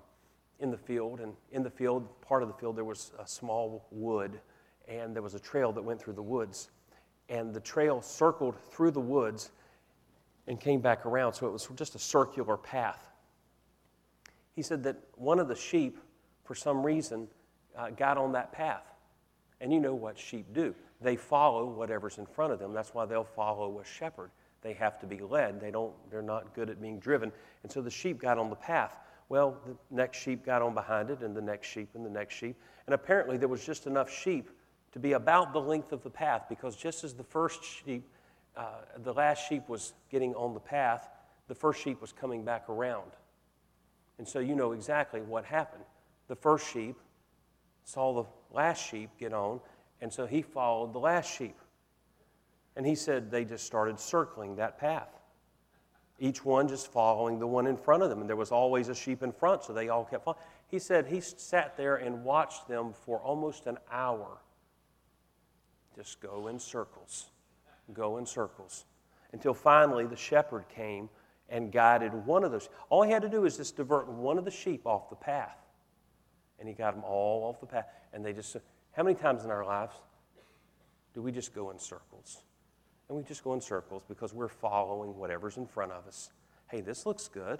in 0.59 0.71
the 0.71 0.77
field, 0.77 1.19
and 1.19 1.33
in 1.51 1.61
the 1.61 1.69
field, 1.69 2.07
part 2.21 2.41
of 2.41 2.47
the 2.47 2.53
field, 2.55 2.77
there 2.77 2.85
was 2.85 3.11
a 3.19 3.27
small 3.27 3.85
wood, 3.91 4.39
and 4.87 5.13
there 5.13 5.21
was 5.21 5.35
a 5.35 5.39
trail 5.39 5.73
that 5.73 5.83
went 5.83 6.01
through 6.01 6.13
the 6.13 6.23
woods. 6.23 6.69
And 7.27 7.53
the 7.53 7.59
trail 7.59 8.01
circled 8.01 8.55
through 8.71 8.91
the 8.91 9.01
woods 9.01 9.51
and 10.47 10.59
came 10.59 10.79
back 10.79 11.05
around, 11.05 11.33
so 11.33 11.47
it 11.47 11.51
was 11.51 11.67
just 11.75 11.95
a 11.95 11.99
circular 11.99 12.55
path. 12.55 13.12
He 14.55 14.61
said 14.61 14.83
that 14.83 14.97
one 15.15 15.39
of 15.39 15.47
the 15.47 15.55
sheep, 15.55 15.99
for 16.43 16.55
some 16.55 16.85
reason, 16.85 17.27
uh, 17.77 17.89
got 17.89 18.17
on 18.17 18.33
that 18.33 18.51
path. 18.51 18.85
And 19.59 19.71
you 19.71 19.79
know 19.79 19.95
what 19.95 20.19
sheep 20.19 20.53
do 20.53 20.75
they 21.03 21.15
follow 21.17 21.65
whatever's 21.65 22.17
in 22.17 22.25
front 22.25 22.53
of 22.53 22.59
them. 22.59 22.73
That's 22.73 22.93
why 22.93 23.05
they'll 23.05 23.23
follow 23.23 23.79
a 23.79 23.85
shepherd. 23.85 24.31
They 24.61 24.73
have 24.73 24.99
to 24.99 25.05
be 25.05 25.19
led. 25.19 25.59
They 25.59 25.69
don't, 25.69 25.93
they're 26.09 26.21
not 26.21 26.53
good 26.55 26.69
at 26.69 26.81
being 26.81 26.97
driven. 26.97 27.31
And 27.63 27.71
so 27.71 27.81
the 27.81 27.91
sheep 27.91 28.19
got 28.19 28.37
on 28.37 28.49
the 28.49 28.55
path. 28.55 28.95
Well, 29.27 29.57
the 29.65 29.75
next 29.91 30.19
sheep 30.19 30.45
got 30.45 30.61
on 30.61 30.73
behind 30.73 31.09
it, 31.09 31.21
and 31.21 31.35
the 31.35 31.41
next 31.41 31.67
sheep, 31.67 31.89
and 31.95 32.05
the 32.05 32.09
next 32.09 32.35
sheep. 32.35 32.55
And 32.87 32.93
apparently 32.93 33.37
there 33.37 33.49
was 33.49 33.65
just 33.65 33.87
enough 33.87 34.09
sheep 34.09 34.49
to 34.93 34.99
be 34.99 35.13
about 35.13 35.53
the 35.53 35.59
length 35.59 35.91
of 35.91 36.03
the 36.03 36.09
path 36.09 36.43
because 36.47 36.75
just 36.75 37.03
as 37.03 37.13
the 37.13 37.23
first 37.23 37.63
sheep, 37.63 38.07
uh, 38.55 38.81
the 39.03 39.13
last 39.13 39.47
sheep 39.49 39.67
was 39.67 39.93
getting 40.09 40.33
on 40.35 40.53
the 40.53 40.59
path, 40.59 41.09
the 41.47 41.55
first 41.55 41.81
sheep 41.81 41.99
was 41.99 42.13
coming 42.13 42.45
back 42.45 42.69
around. 42.69 43.11
And 44.17 44.27
so 44.27 44.39
you 44.39 44.55
know 44.55 44.71
exactly 44.71 45.21
what 45.21 45.45
happened. 45.45 45.83
The 46.27 46.35
first 46.35 46.71
sheep 46.71 46.95
saw 47.83 48.13
the 48.13 48.55
last 48.55 48.79
sheep 48.79 49.09
get 49.19 49.33
on, 49.33 49.59
and 50.01 50.11
so 50.11 50.25
he 50.25 50.41
followed 50.41 50.93
the 50.93 50.99
last 50.99 51.35
sheep. 51.35 51.57
And 52.75 52.85
he 52.85 52.95
said 52.95 53.29
they 53.29 53.45
just 53.45 53.65
started 53.65 53.99
circling 53.99 54.55
that 54.55 54.77
path. 54.77 55.09
Each 56.19 56.45
one 56.45 56.67
just 56.67 56.91
following 56.91 57.39
the 57.39 57.47
one 57.47 57.67
in 57.67 57.75
front 57.75 58.03
of 58.03 58.09
them. 58.09 58.21
And 58.21 58.29
there 58.29 58.35
was 58.35 58.51
always 58.51 58.87
a 58.87 58.95
sheep 58.95 59.23
in 59.23 59.31
front, 59.31 59.63
so 59.63 59.73
they 59.73 59.89
all 59.89 60.05
kept 60.05 60.23
following. 60.23 60.41
He 60.67 60.79
said 60.79 61.07
he 61.07 61.19
sat 61.19 61.75
there 61.75 61.97
and 61.97 62.23
watched 62.23 62.67
them 62.67 62.93
for 62.93 63.19
almost 63.19 63.67
an 63.67 63.77
hour 63.91 64.39
just 65.95 66.19
go 66.19 66.47
in 66.47 66.59
circles, 66.59 67.29
go 67.93 68.17
in 68.17 68.25
circles. 68.25 68.85
Until 69.31 69.53
finally 69.53 70.05
the 70.05 70.15
shepherd 70.15 70.65
came 70.69 71.09
and 71.53 71.71
guided 71.71 72.13
one 72.25 72.43
of 72.43 72.51
those. 72.51 72.67
All 72.89 73.03
he 73.03 73.11
had 73.11 73.21
to 73.21 73.29
do 73.29 73.41
was 73.41 73.55
just 73.57 73.77
divert 73.77 74.09
one 74.09 74.39
of 74.39 74.43
the 74.43 74.51
sheep 74.51 74.87
off 74.87 75.09
the 75.09 75.15
path. 75.15 75.55
And 76.59 76.67
he 76.67 76.73
got 76.73 76.95
them 76.95 77.03
all 77.05 77.43
off 77.47 77.59
the 77.59 77.67
path. 77.67 77.85
And 78.11 78.25
they 78.25 78.33
just, 78.33 78.57
how 78.91 79.03
many 79.03 79.15
times 79.15 79.45
in 79.45 79.51
our 79.51 79.63
lives 79.63 79.93
do 81.13 81.21
we 81.21 81.31
just 81.31 81.53
go 81.53 81.69
in 81.69 81.77
circles? 81.77 82.41
And 83.07 83.17
we 83.17 83.23
just 83.23 83.43
go 83.43 83.53
in 83.53 83.61
circles 83.61 84.01
because 84.07 84.33
we're 84.33 84.47
following 84.47 85.15
whatever's 85.15 85.57
in 85.57 85.67
front 85.67 85.91
of 85.91 86.07
us. 86.07 86.31
Hey, 86.71 86.81
this 86.81 87.05
looks 87.05 87.27
good. 87.27 87.59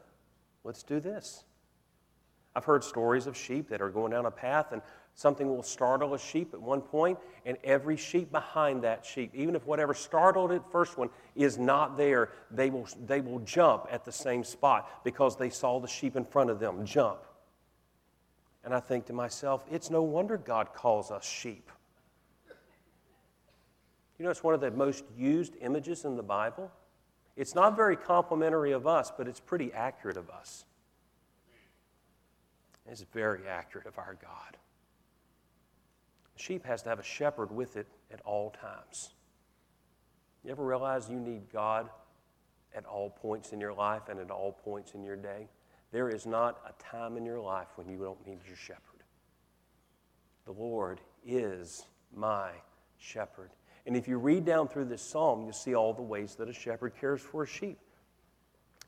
Let's 0.63 0.81
do 0.81 0.99
this. 0.99 1.43
I've 2.55 2.65
heard 2.65 2.83
stories 2.83 3.27
of 3.27 3.37
sheep 3.37 3.69
that 3.69 3.81
are 3.81 3.89
going 3.89 4.11
down 4.11 4.25
a 4.25 4.31
path 4.31 4.71
and 4.71 4.81
something 5.15 5.47
will 5.47 5.63
startle 5.63 6.13
a 6.13 6.19
sheep 6.19 6.53
at 6.53 6.61
one 6.61 6.81
point, 6.81 7.17
and 7.45 7.57
every 7.63 7.97
sheep 7.97 8.31
behind 8.31 8.83
that 8.83 9.05
sheep, 9.05 9.31
even 9.33 9.55
if 9.55 9.65
whatever 9.65 9.93
startled 9.93 10.51
it 10.51 10.61
first 10.71 10.97
one 10.97 11.09
is 11.35 11.57
not 11.57 11.97
there, 11.97 12.29
they 12.51 12.69
will, 12.69 12.87
they 13.05 13.21
will 13.21 13.39
jump 13.39 13.87
at 13.91 14.05
the 14.05 14.11
same 14.11 14.43
spot 14.43 15.03
because 15.03 15.35
they 15.37 15.49
saw 15.49 15.79
the 15.79 15.87
sheep 15.87 16.15
in 16.15 16.25
front 16.25 16.49
of 16.49 16.59
them 16.59 16.85
jump. 16.85 17.19
And 18.63 18.73
I 18.73 18.79
think 18.79 19.05
to 19.07 19.13
myself, 19.13 19.63
it's 19.69 19.89
no 19.89 20.01
wonder 20.03 20.37
God 20.37 20.73
calls 20.73 21.11
us 21.11 21.25
sheep. 21.25 21.69
You 24.17 24.25
know, 24.25 24.31
it's 24.31 24.43
one 24.43 24.53
of 24.53 24.61
the 24.61 24.71
most 24.71 25.03
used 25.17 25.55
images 25.59 26.05
in 26.05 26.15
the 26.15 26.23
Bible. 26.23 26.71
It's 27.35 27.55
not 27.55 27.75
very 27.75 27.97
complimentary 27.97 28.71
of 28.71 28.87
us, 28.87 29.11
but 29.15 29.27
it's 29.27 29.39
pretty 29.39 29.73
accurate 29.73 30.17
of 30.17 30.29
us. 30.29 30.65
It's 32.89 33.03
very 33.13 33.47
accurate 33.47 33.87
of 33.87 33.97
our 33.97 34.15
God. 34.21 34.57
A 36.37 36.41
sheep 36.41 36.65
has 36.65 36.81
to 36.83 36.89
have 36.89 36.99
a 36.99 37.03
shepherd 37.03 37.51
with 37.51 37.77
it 37.77 37.87
at 38.11 38.21
all 38.21 38.51
times. 38.51 39.13
You 40.43 40.51
ever 40.51 40.65
realize 40.65 41.09
you 41.09 41.19
need 41.19 41.51
God 41.51 41.89
at 42.75 42.85
all 42.85 43.09
points 43.09 43.53
in 43.53 43.61
your 43.61 43.73
life 43.73 44.09
and 44.09 44.19
at 44.19 44.31
all 44.31 44.51
points 44.51 44.93
in 44.93 45.03
your 45.03 45.15
day? 45.15 45.47
There 45.91 46.09
is 46.09 46.25
not 46.25 46.59
a 46.67 46.83
time 46.83 47.17
in 47.17 47.25
your 47.25 47.39
life 47.39 47.67
when 47.75 47.87
you 47.87 47.97
don't 47.97 48.25
need 48.25 48.39
your 48.47 48.57
shepherd. 48.57 49.03
The 50.45 50.51
Lord 50.51 50.99
is 51.25 51.85
my 52.15 52.49
shepherd. 52.97 53.51
And 53.85 53.95
if 53.95 54.07
you 54.07 54.17
read 54.17 54.45
down 54.45 54.67
through 54.67 54.85
this 54.85 55.01
psalm, 55.01 55.43
you'll 55.43 55.53
see 55.53 55.75
all 55.75 55.93
the 55.93 56.01
ways 56.01 56.35
that 56.35 56.49
a 56.49 56.53
shepherd 56.53 56.93
cares 56.99 57.21
for 57.21 57.43
a 57.43 57.47
sheep. 57.47 57.77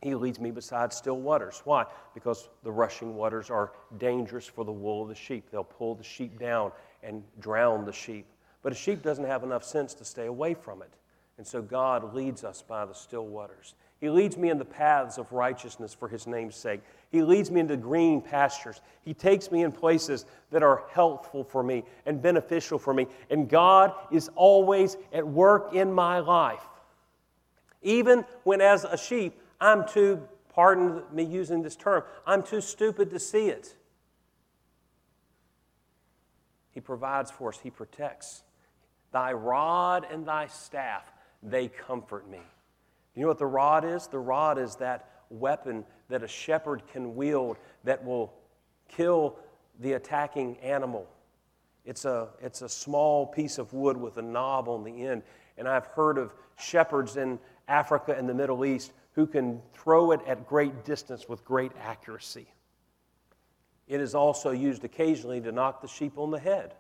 He 0.01 0.13
leads 0.15 0.39
me 0.39 0.51
beside 0.51 0.93
still 0.93 1.19
waters. 1.19 1.61
Why? 1.63 1.85
Because 2.13 2.49
the 2.63 2.71
rushing 2.71 3.15
waters 3.15 3.49
are 3.49 3.71
dangerous 3.97 4.45
for 4.45 4.65
the 4.65 4.71
wool 4.71 5.03
of 5.03 5.09
the 5.09 5.15
sheep. 5.15 5.49
They'll 5.51 5.63
pull 5.63 5.95
the 5.95 6.03
sheep 6.03 6.39
down 6.39 6.71
and 7.05 7.24
drown 7.39 7.85
the 7.85 7.93
sheep. 7.93 8.25
But 8.62 8.71
a 8.71 8.75
sheep 8.75 9.03
doesn't 9.03 9.25
have 9.25 9.43
enough 9.43 9.63
sense 9.63 9.93
to 9.95 10.05
stay 10.05 10.25
away 10.25 10.55
from 10.55 10.81
it. 10.81 10.91
And 11.38 11.45
so 11.45 11.62
God 11.62 12.13
leads 12.13 12.43
us 12.43 12.62
by 12.62 12.85
the 12.85 12.93
still 12.93 13.25
waters. 13.25 13.75
He 14.00 14.09
leads 14.09 14.38
me 14.38 14.50
in 14.50 14.57
the 14.57 14.65
paths 14.65 15.17
of 15.17 15.31
righteousness 15.31 15.93
for 15.93 16.07
his 16.07 16.27
name's 16.27 16.55
sake. 16.55 16.81
He 17.12 17.21
leads 17.21 17.51
me 17.51 17.62
into 17.62 17.77
green 17.77 18.21
pastures. 18.21 18.81
He 19.03 19.13
takes 19.13 19.51
me 19.51 19.63
in 19.63 19.71
places 19.71 20.25
that 20.51 20.63
are 20.63 20.83
helpful 20.91 21.43
for 21.43 21.63
me 21.63 21.83
and 22.05 22.21
beneficial 22.21 22.77
for 22.79 22.93
me. 22.93 23.07
And 23.29 23.50
God 23.50 23.93
is 24.12 24.29
always 24.35 24.97
at 25.13 25.25
work 25.27 25.74
in 25.74 25.91
my 25.91 26.19
life. 26.19 26.63
Even 27.81 28.25
when, 28.43 28.62
as 28.62 28.83
a 28.83 28.97
sheep, 28.97 29.39
I'm 29.62 29.88
too, 29.88 30.21
pardon 30.50 31.03
me 31.12 31.24
using 31.24 31.62
this 31.62 31.75
term, 31.75 32.03
I'm 32.25 32.43
too 32.43 32.62
stupid 32.62 33.09
to 33.12 33.19
see 33.19 33.47
it. 33.47 33.75
He 36.75 36.82
provides 36.82 37.32
for 37.32 37.50
us, 37.50 37.58
He 37.58 37.72
protects. 37.72 38.44
Thy 39.12 39.34
rod 39.34 40.05
and 40.12 40.27
thy 40.27 40.48
staff, 40.48 41.12
they 41.41 41.70
comfort 41.70 42.29
me. 42.29 42.41
You 43.15 43.22
know 43.22 43.29
what 43.29 43.39
the 43.39 43.46
rod 43.46 43.86
is? 43.86 44.08
The 44.08 44.20
rod 44.20 44.60
is 44.60 44.75
that 44.75 45.10
weapon 45.29 45.86
that 46.10 46.22
a 46.22 46.27
shepherd 46.27 46.84
can 46.91 47.15
wield 47.15 47.58
that 47.86 48.03
will 48.03 48.34
kill 48.89 49.38
the 49.79 49.94
attacking 49.94 50.58
animal. 50.58 51.08
It's 51.86 52.03
a, 52.03 52.29
it's 52.41 52.62
a 52.62 52.70
small 52.70 53.25
piece 53.25 53.58
of 53.58 53.74
wood 53.74 53.96
with 53.96 54.17
a 54.17 54.22
knob 54.22 54.67
on 54.67 54.84
the 54.84 55.05
end. 55.05 55.24
And 55.58 55.67
I've 55.67 55.88
heard 55.88 56.17
of 56.17 56.34
shepherds 56.58 57.15
in 57.15 57.39
Africa 57.67 58.15
and 58.17 58.27
the 58.27 58.34
Middle 58.34 58.65
East 58.65 58.91
who 59.13 59.25
can 59.25 59.62
throw 59.74 60.12
it 60.12 60.20
at 60.27 60.46
great 60.46 60.84
distance 60.84 61.29
with 61.29 61.46
great 61.46 61.72
accuracy. 61.82 62.48
It 63.87 64.01
is 64.01 64.15
also 64.15 64.51
used 64.51 64.83
occasionally 64.83 65.41
to 65.41 65.51
knock 65.51 65.81
the 65.81 65.87
sheep 65.87 66.17
on 66.17 66.31
the 66.31 66.39
head, 66.39 66.73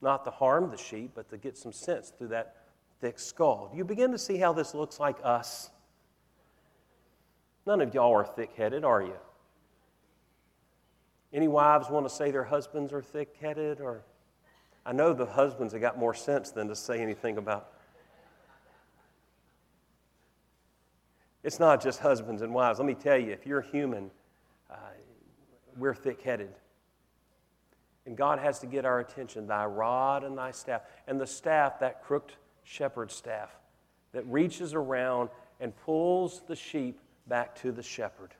not 0.00 0.24
to 0.24 0.30
harm 0.30 0.70
the 0.70 0.78
sheep, 0.78 1.12
but 1.14 1.28
to 1.30 1.36
get 1.36 1.58
some 1.58 1.72
sense 1.72 2.10
through 2.16 2.28
that 2.28 2.56
thick 3.00 3.18
skull. 3.18 3.68
Do 3.70 3.76
you 3.76 3.84
begin 3.84 4.12
to 4.12 4.18
see 4.18 4.38
how 4.38 4.52
this 4.52 4.74
looks 4.74 4.98
like 4.98 5.16
us? 5.22 5.70
None 7.66 7.80
of 7.80 7.94
y'all 7.94 8.12
are 8.12 8.24
thick 8.24 8.52
headed, 8.56 8.84
are 8.84 9.02
you? 9.02 9.16
Any 11.32 11.48
wives 11.48 11.88
want 11.88 12.06
to 12.06 12.14
say 12.14 12.30
their 12.30 12.44
husbands 12.44 12.92
are 12.92 13.02
thick 13.02 13.36
headed? 13.40 13.80
Or 13.80 14.02
I 14.84 14.92
know 14.92 15.12
the 15.12 15.26
husbands 15.26 15.72
have 15.72 15.82
got 15.82 15.98
more 15.98 16.14
sense 16.14 16.50
than 16.50 16.68
to 16.68 16.76
say 16.76 17.00
anything 17.00 17.38
about. 17.38 17.68
It's 21.42 21.58
not 21.58 21.82
just 21.82 22.00
husbands 22.00 22.42
and 22.42 22.54
wives. 22.54 22.78
Let 22.78 22.86
me 22.86 22.94
tell 22.94 23.16
you, 23.18 23.32
if 23.32 23.46
you're 23.46 23.62
human, 23.62 24.10
uh, 24.70 24.76
we're 25.76 25.94
thick 25.94 26.22
headed. 26.22 26.50
And 28.06 28.16
God 28.16 28.38
has 28.38 28.58
to 28.60 28.66
get 28.66 28.84
our 28.84 29.00
attention 29.00 29.46
thy 29.46 29.64
rod 29.64 30.24
and 30.24 30.36
thy 30.36 30.50
staff. 30.50 30.82
And 31.06 31.20
the 31.20 31.26
staff, 31.26 31.80
that 31.80 32.02
crooked 32.02 32.34
shepherd's 32.64 33.14
staff, 33.14 33.54
that 34.12 34.26
reaches 34.26 34.74
around 34.74 35.30
and 35.60 35.76
pulls 35.84 36.42
the 36.46 36.56
sheep 36.56 36.98
back 37.28 37.54
to 37.62 37.70
the 37.70 37.82
shepherd. 37.82 38.34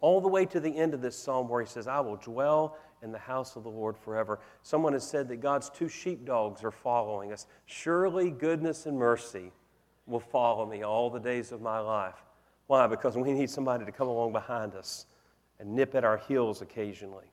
All 0.00 0.20
the 0.20 0.28
way 0.28 0.44
to 0.46 0.60
the 0.60 0.76
end 0.76 0.92
of 0.92 1.00
this 1.00 1.16
psalm 1.16 1.48
where 1.48 1.62
he 1.62 1.68
says, 1.68 1.88
I 1.88 2.00
will 2.00 2.16
dwell 2.16 2.76
in 3.02 3.12
the 3.12 3.18
house 3.18 3.56
of 3.56 3.62
the 3.62 3.70
Lord 3.70 3.96
forever. 3.96 4.40
Someone 4.62 4.92
has 4.92 5.08
said 5.08 5.28
that 5.28 5.36
God's 5.36 5.70
two 5.70 5.88
sheepdogs 5.88 6.62
are 6.62 6.70
following 6.70 7.32
us. 7.32 7.46
Surely 7.64 8.30
goodness 8.30 8.84
and 8.84 8.98
mercy 8.98 9.52
will 10.06 10.20
follow 10.20 10.66
me 10.66 10.82
all 10.82 11.08
the 11.08 11.18
days 11.18 11.52
of 11.52 11.62
my 11.62 11.78
life. 11.78 12.22
Why? 12.66 12.86
Because 12.86 13.16
we 13.16 13.32
need 13.32 13.48
somebody 13.48 13.86
to 13.86 13.92
come 13.92 14.08
along 14.08 14.32
behind 14.32 14.74
us 14.74 15.06
and 15.58 15.74
nip 15.74 15.94
at 15.94 16.04
our 16.04 16.18
heels 16.18 16.62
occasionally. 16.62 17.26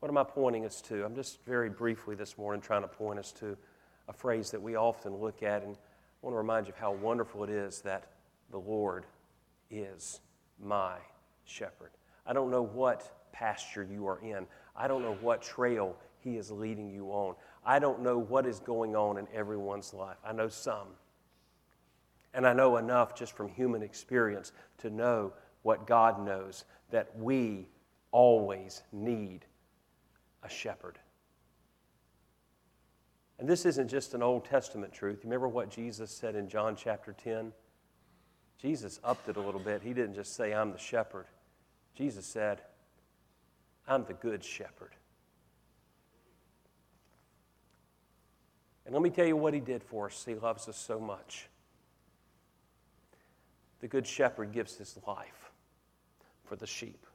What 0.00 0.08
am 0.08 0.18
I 0.18 0.24
pointing 0.24 0.66
us 0.66 0.80
to? 0.82 1.04
I'm 1.04 1.14
just 1.14 1.44
very 1.44 1.70
briefly 1.70 2.14
this 2.14 2.36
morning 2.36 2.60
trying 2.60 2.82
to 2.82 2.88
point 2.88 3.18
us 3.18 3.32
to 3.40 3.56
a 4.08 4.12
phrase 4.12 4.50
that 4.50 4.60
we 4.60 4.76
often 4.76 5.14
look 5.16 5.42
at, 5.42 5.62
and 5.62 5.76
I 5.76 5.78
want 6.20 6.34
to 6.34 6.38
remind 6.38 6.66
you 6.66 6.72
of 6.72 6.78
how 6.78 6.92
wonderful 6.92 7.44
it 7.44 7.50
is 7.50 7.80
that 7.82 8.10
the 8.50 8.58
Lord 8.58 9.06
is 9.70 10.20
my 10.62 10.96
shepherd. 11.44 11.90
I 12.26 12.32
don't 12.32 12.50
know 12.50 12.62
what 12.62 13.10
pasture 13.32 13.82
you 13.82 14.06
are 14.06 14.20
in, 14.20 14.46
I 14.76 14.88
don't 14.88 15.02
know 15.02 15.16
what 15.20 15.42
trail 15.42 15.96
He 16.18 16.36
is 16.36 16.50
leading 16.50 16.90
you 16.90 17.06
on. 17.06 17.34
I 17.64 17.78
don't 17.78 18.02
know 18.02 18.18
what 18.18 18.46
is 18.46 18.60
going 18.60 18.94
on 18.94 19.16
in 19.16 19.26
everyone's 19.32 19.94
life. 19.94 20.18
I 20.24 20.32
know 20.32 20.48
some. 20.48 20.88
And 22.34 22.46
I 22.46 22.52
know 22.52 22.76
enough 22.76 23.14
just 23.14 23.34
from 23.34 23.48
human 23.48 23.82
experience 23.82 24.52
to 24.78 24.90
know 24.90 25.32
what 25.64 25.86
God 25.86 26.24
knows 26.24 26.64
that 26.90 27.08
we 27.18 27.66
always 28.12 28.82
need 28.92 29.46
a 30.44 30.48
shepherd. 30.48 30.98
And 33.38 33.48
this 33.48 33.66
isn't 33.66 33.88
just 33.88 34.14
an 34.14 34.22
Old 34.22 34.44
Testament 34.44 34.92
truth. 34.92 35.20
You 35.24 35.28
remember 35.28 35.48
what 35.48 35.70
Jesus 35.70 36.10
said 36.10 36.36
in 36.36 36.48
John 36.48 36.76
chapter 36.76 37.12
10? 37.12 37.50
Jesus 38.60 39.00
upped 39.02 39.28
it 39.28 39.36
a 39.36 39.40
little 39.40 39.58
bit. 39.58 39.82
He 39.82 39.92
didn't 39.94 40.14
just 40.14 40.36
say, 40.36 40.52
I'm 40.54 40.70
the 40.70 40.78
shepherd. 40.78 41.26
Jesus 41.96 42.26
said, 42.26 42.60
I'm 43.88 44.04
the 44.04 44.14
good 44.14 44.44
shepherd. 44.44 44.92
And 48.84 48.94
let 48.94 49.02
me 49.02 49.10
tell 49.10 49.26
you 49.26 49.36
what 49.36 49.54
he 49.54 49.60
did 49.60 49.82
for 49.82 50.06
us. 50.06 50.24
He 50.26 50.34
loves 50.34 50.68
us 50.68 50.76
so 50.76 51.00
much. 51.00 51.48
The 53.80 53.88
good 53.88 54.06
shepherd 54.06 54.52
gives 54.52 54.76
his 54.76 54.98
life 55.06 55.43
for 56.44 56.56
the 56.56 56.66
sheep. 56.66 57.06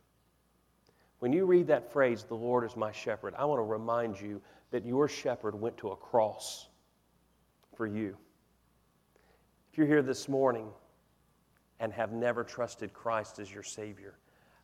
When 1.20 1.34
you 1.34 1.46
read 1.46 1.68
that 1.68 1.92
phrase, 1.92 2.24
the 2.24 2.36
Lord 2.36 2.64
is 2.64 2.76
my 2.76 2.92
shepherd, 2.92 3.34
I 3.38 3.46
want 3.46 3.60
to 3.60 3.64
remind 3.64 4.20
you 4.20 4.42
that 4.72 4.86
your 4.86 5.08
shepherd 5.08 5.54
went 5.54 5.78
to 5.78 5.90
a 5.90 5.96
cross 5.96 6.68
for 7.76 7.88
you. 7.88 8.16
If 9.72 9.78
you're 9.78 9.88
here 9.88 10.02
this 10.02 10.30
morning 10.30 10.68
and 11.80 11.92
have 11.94 12.12
never 12.12 12.44
trusted 12.44 12.94
Christ 12.94 13.40
as 13.40 13.54
your 13.54 13.64
Savior, 13.64 14.18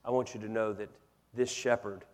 I 0.03 0.11
want 0.11 0.33
you 0.33 0.39
to 0.41 0.49
know 0.49 0.73
that 0.73 0.89
this 1.33 1.51
shepherd 1.51 2.05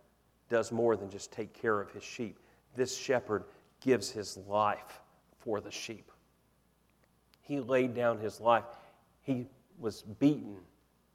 does 0.48 0.72
more 0.72 0.96
than 0.96 1.08
just 1.08 1.32
take 1.32 1.52
care 1.54 1.80
of 1.80 1.90
his 1.92 2.02
sheep. 2.02 2.38
This 2.74 2.96
shepherd 2.96 3.44
gives 3.80 4.10
his 4.10 4.36
life 4.48 5.00
for 5.38 5.60
the 5.60 5.70
sheep. 5.70 6.10
He 7.42 7.60
laid 7.60 7.94
down 7.94 8.18
his 8.18 8.40
life. 8.40 8.64
He 9.22 9.46
was 9.78 10.02
beaten, 10.02 10.56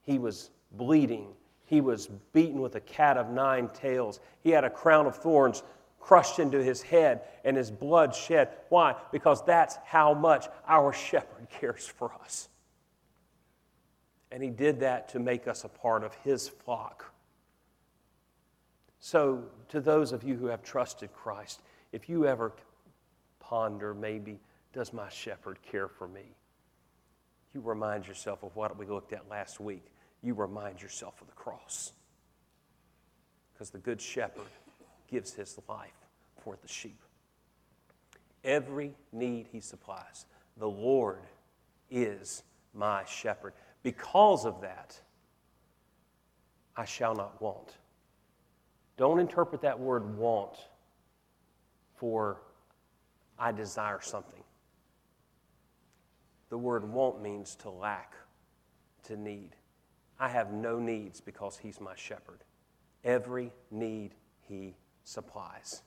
he 0.02 0.18
was 0.18 0.50
bleeding, 0.72 1.28
he 1.64 1.80
was 1.80 2.06
beaten 2.32 2.60
with 2.60 2.74
a 2.76 2.80
cat 2.80 3.16
of 3.16 3.30
nine 3.30 3.68
tails. 3.74 4.20
He 4.40 4.50
had 4.50 4.64
a 4.64 4.70
crown 4.70 5.06
of 5.06 5.16
thorns 5.16 5.62
crushed 6.00 6.38
into 6.38 6.62
his 6.62 6.80
head 6.80 7.22
and 7.44 7.56
his 7.56 7.70
blood 7.70 8.14
shed. 8.14 8.48
Why? 8.70 8.94
Because 9.12 9.44
that's 9.44 9.76
how 9.84 10.14
much 10.14 10.46
our 10.66 10.92
shepherd 10.92 11.48
cares 11.60 11.86
for 11.86 12.12
us. 12.22 12.48
And 14.30 14.42
he 14.42 14.50
did 14.50 14.80
that 14.80 15.10
to 15.10 15.18
make 15.18 15.46
us 15.46 15.64
a 15.64 15.68
part 15.68 16.04
of 16.04 16.14
his 16.16 16.48
flock. 16.48 17.12
So, 19.00 19.44
to 19.68 19.80
those 19.80 20.12
of 20.12 20.24
you 20.24 20.36
who 20.36 20.46
have 20.46 20.62
trusted 20.62 21.12
Christ, 21.12 21.60
if 21.92 22.08
you 22.08 22.26
ever 22.26 22.52
ponder 23.40 23.94
maybe, 23.94 24.40
does 24.72 24.92
my 24.92 25.08
shepherd 25.08 25.58
care 25.62 25.88
for 25.88 26.08
me? 26.08 26.34
You 27.54 27.60
remind 27.60 28.06
yourself 28.06 28.42
of 28.42 28.56
what 28.56 28.76
we 28.78 28.86
looked 28.86 29.12
at 29.12 29.28
last 29.30 29.60
week. 29.60 29.84
You 30.22 30.34
remind 30.34 30.82
yourself 30.82 31.20
of 31.20 31.26
the 31.26 31.34
cross. 31.34 31.92
Because 33.52 33.70
the 33.70 33.78
good 33.78 34.00
shepherd 34.00 34.46
gives 35.10 35.32
his 35.32 35.58
life 35.68 35.90
for 36.42 36.56
the 36.60 36.68
sheep. 36.68 37.00
Every 38.44 38.94
need 39.12 39.48
he 39.50 39.60
supplies. 39.60 40.26
The 40.58 40.68
Lord 40.68 41.20
is 41.90 42.42
my 42.74 43.04
shepherd. 43.04 43.52
Because 43.82 44.44
of 44.44 44.60
that, 44.60 44.98
I 46.76 46.84
shall 46.84 47.14
not 47.14 47.40
want. 47.40 47.76
Don't 48.96 49.18
interpret 49.18 49.62
that 49.62 49.78
word 49.78 50.16
want 50.16 50.56
for 51.94 52.40
I 53.38 53.52
desire 53.52 54.00
something. 54.00 54.42
The 56.50 56.58
word 56.58 56.90
want 56.90 57.22
means 57.22 57.54
to 57.56 57.70
lack, 57.70 58.14
to 59.04 59.16
need. 59.16 59.50
I 60.18 60.28
have 60.28 60.52
no 60.52 60.78
needs 60.78 61.20
because 61.20 61.58
He's 61.58 61.80
my 61.80 61.94
shepherd. 61.94 62.44
Every 63.04 63.52
need 63.70 64.14
He 64.48 64.76
supplies. 65.04 65.82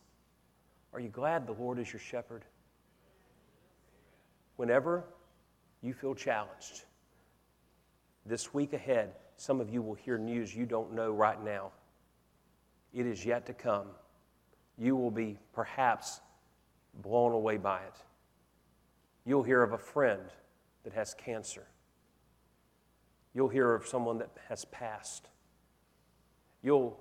Are 0.94 1.00
you 1.00 1.10
glad 1.10 1.48
the 1.48 1.54
Lord 1.54 1.80
is 1.80 1.92
your 1.92 2.00
shepherd? 2.00 2.44
Whenever 4.56 5.06
you 5.82 5.94
feel 5.94 6.14
challenged, 6.14 6.84
this 8.26 8.54
week 8.54 8.74
ahead, 8.74 9.14
some 9.38 9.60
of 9.60 9.70
you 9.70 9.82
will 9.82 9.96
hear 9.96 10.18
news 10.18 10.56
you 10.56 10.66
don't 10.66 10.94
know 10.94 11.12
right 11.12 11.42
now. 11.44 11.72
It 12.94 13.06
is 13.06 13.26
yet 13.26 13.46
to 13.48 13.54
come. 13.54 13.88
You 14.78 14.96
will 14.96 15.12
be 15.12 15.40
perhaps 15.54 16.22
blown 17.02 17.32
away 17.32 17.58
by 17.58 17.80
it. 17.80 17.96
You'll 19.26 19.44
hear 19.44 19.64
of 19.64 19.74
a 19.74 19.78
friend 19.78 20.22
that 20.84 20.94
has 20.94 21.14
cancer. 21.14 21.66
You'll 23.34 23.50
hear 23.50 23.74
of 23.74 23.88
someone 23.88 24.18
that 24.20 24.30
has 24.50 24.66
passed. 24.66 25.30
You'll 26.62 27.00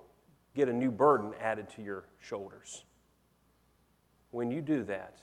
get 0.55 0.69
a 0.69 0.73
new 0.73 0.91
burden 0.91 1.33
added 1.41 1.69
to 1.75 1.81
your 1.81 2.05
shoulders. 2.19 2.85
When 4.31 4.49
you 4.49 4.61
do 4.61 4.83
that, 4.85 5.17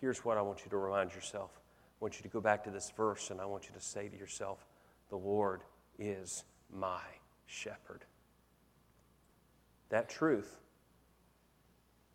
here's 0.00 0.24
what 0.24 0.38
I 0.38 0.42
want 0.42 0.64
you 0.64 0.70
to 0.70 0.76
remind 0.76 1.14
yourself. 1.14 1.50
I 1.54 1.96
want 2.00 2.16
you 2.16 2.22
to 2.22 2.28
go 2.28 2.40
back 2.40 2.64
to 2.64 2.70
this 2.70 2.90
verse 2.96 3.30
and 3.30 3.40
I 3.40 3.44
want 3.44 3.66
you 3.66 3.74
to 3.74 3.80
say 3.80 4.08
to 4.08 4.16
yourself, 4.16 4.66
The 5.10 5.16
Lord 5.16 5.62
is 5.98 6.44
my 6.74 7.02
shepherd. 7.46 8.04
That 9.90 10.08
truth 10.08 10.58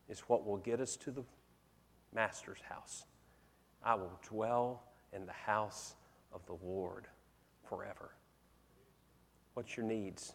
is 0.09 0.21
what 0.21 0.45
will 0.45 0.57
get 0.57 0.81
us 0.81 0.95
to 0.97 1.11
the 1.11 1.23
Master's 2.13 2.61
house. 2.67 3.05
I 3.83 3.93
will 3.93 4.19
dwell 4.27 4.81
in 5.13 5.27
the 5.27 5.33
house 5.33 5.95
of 6.33 6.43
the 6.47 6.57
Lord 6.65 7.07
forever. 7.69 8.11
What's 9.53 9.75
your 9.75 9.85
needs? 9.85 10.33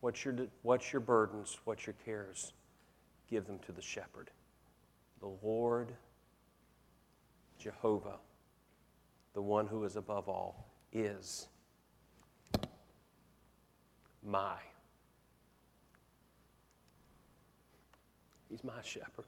What's 0.00 0.24
your, 0.24 0.34
what's 0.62 0.92
your 0.92 1.00
burdens? 1.00 1.58
What's 1.64 1.86
your 1.86 1.94
cares? 2.04 2.52
Give 3.30 3.46
them 3.46 3.58
to 3.66 3.72
the 3.72 3.82
shepherd. 3.82 4.30
The 5.20 5.30
Lord, 5.42 5.94
Jehovah, 7.58 8.18
the 9.34 9.42
one 9.42 9.66
who 9.66 9.84
is 9.84 9.96
above 9.96 10.28
all, 10.28 10.68
is 10.92 11.46
my. 14.24 14.56
He's 18.50 18.64
my 18.64 18.82
shepherd. 18.82 19.24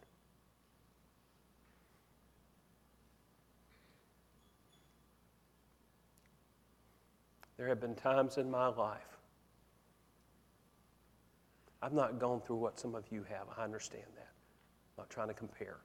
There 7.56 7.68
have 7.68 7.80
been 7.80 7.94
times 7.94 8.38
in 8.38 8.50
my 8.50 8.66
life, 8.66 9.18
I've 11.82 11.92
not 11.92 12.18
gone 12.18 12.40
through 12.40 12.56
what 12.56 12.80
some 12.80 12.94
of 12.94 13.04
you 13.10 13.24
have. 13.28 13.46
I 13.58 13.62
understand 13.62 14.06
that. 14.16 14.32
I'm 14.96 15.02
not 15.02 15.10
trying 15.10 15.28
to 15.28 15.34
compare. 15.34 15.76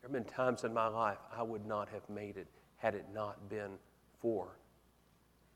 There 0.00 0.08
have 0.08 0.12
been 0.12 0.24
times 0.24 0.64
in 0.64 0.74
my 0.74 0.86
life 0.86 1.18
I 1.34 1.42
would 1.42 1.64
not 1.64 1.88
have 1.88 2.08
made 2.10 2.36
it 2.36 2.46
had 2.76 2.94
it 2.94 3.06
not 3.14 3.48
been 3.48 3.70
for 4.20 4.56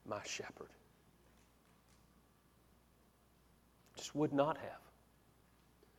my 0.07 0.21
shepherd. 0.25 0.71
Just 3.97 4.15
would 4.15 4.33
not 4.33 4.57
have. 4.57 4.81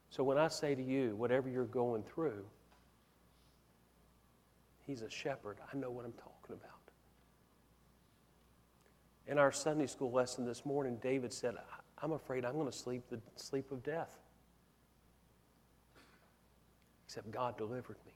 So 0.10 0.24
when 0.24 0.38
I 0.38 0.48
say 0.48 0.74
to 0.74 0.82
you, 0.84 1.16
whatever 1.16 1.50
you're 1.50 1.66
going 1.66 2.04
through, 2.04 2.44
He's 4.86 5.02
a 5.02 5.10
shepherd. 5.10 5.58
I 5.74 5.78
know 5.78 5.90
what 5.90 6.06
I'm 6.06 6.14
talking 6.14 6.56
about. 6.56 6.72
In 9.28 9.40
our 9.40 9.52
Sunday 9.52 9.88
school 9.88 10.12
lesson 10.12 10.46
this 10.46 10.66
morning, 10.66 10.98
David 11.02 11.34
said, 11.34 11.56
I'm 12.02 12.12
afraid 12.12 12.46
I'm 12.46 12.54
going 12.54 12.72
to 12.72 12.78
sleep 12.78 13.04
the 13.10 13.20
sleep 13.36 13.72
of 13.72 13.84
death. 13.84 14.20
Except 17.08 17.32
God 17.32 17.58
delivered 17.58 17.98
me. 18.06 18.12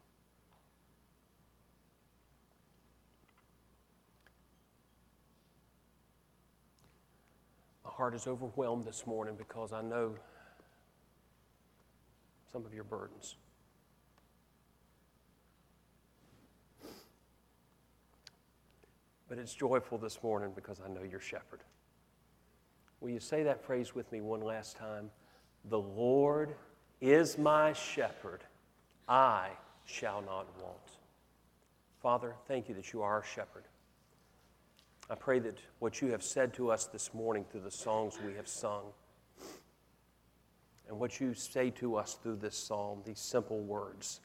My 7.84 7.90
heart 7.90 8.14
is 8.14 8.28
overwhelmed 8.28 8.86
this 8.86 9.08
morning 9.08 9.34
because 9.36 9.74
I 9.74 9.82
know 9.82 10.14
some 12.52 12.66
of 12.66 12.74
your 12.74 12.84
burdens. 12.84 13.36
But 19.30 19.38
it's 19.38 19.54
joyful 19.54 20.00
this 20.00 20.22
morning 20.24 20.52
because 20.56 20.82
I 20.84 20.90
know 20.90 21.04
your 21.04 21.20
shepherd. 21.20 21.62
Will 23.00 23.12
you 23.12 23.20
say 23.20 23.44
that 23.44 23.64
phrase 23.64 23.94
with 23.94 24.12
me 24.12 24.22
one 24.22 24.42
last 24.42 24.76
time? 24.76 25.12
The 25.70 25.80
Lord 25.80 26.56
is 27.00 27.38
my 27.38 27.74
shepherd. 27.74 28.44
I 29.08 29.50
shall 29.86 30.22
not 30.22 30.48
want. 30.62 30.78
Father, 32.02 32.36
thank 32.48 32.68
you 32.68 32.76
that 32.76 32.92
you 32.92 33.04
are 33.04 33.14
our 33.14 33.24
shepherd. 33.24 33.64
I 35.10 35.16
pray 35.16 35.40
that 35.40 35.58
what 35.80 36.02
you 36.02 36.12
have 36.12 36.24
said 36.24 36.54
to 36.56 36.72
us 36.72 36.86
this 36.86 37.14
morning 37.14 37.46
through 37.52 37.62
the 37.62 37.72
songs 37.72 38.18
we 38.26 38.34
have 38.36 38.48
sung 38.48 38.84
and 40.88 41.00
what 41.00 41.20
you 41.20 41.34
say 41.34 41.70
to 41.72 41.96
us 41.96 42.18
through 42.22 42.38
this 42.38 42.58
psalm, 42.58 43.02
these 43.06 43.20
simple 43.20 43.60
words 43.60 44.22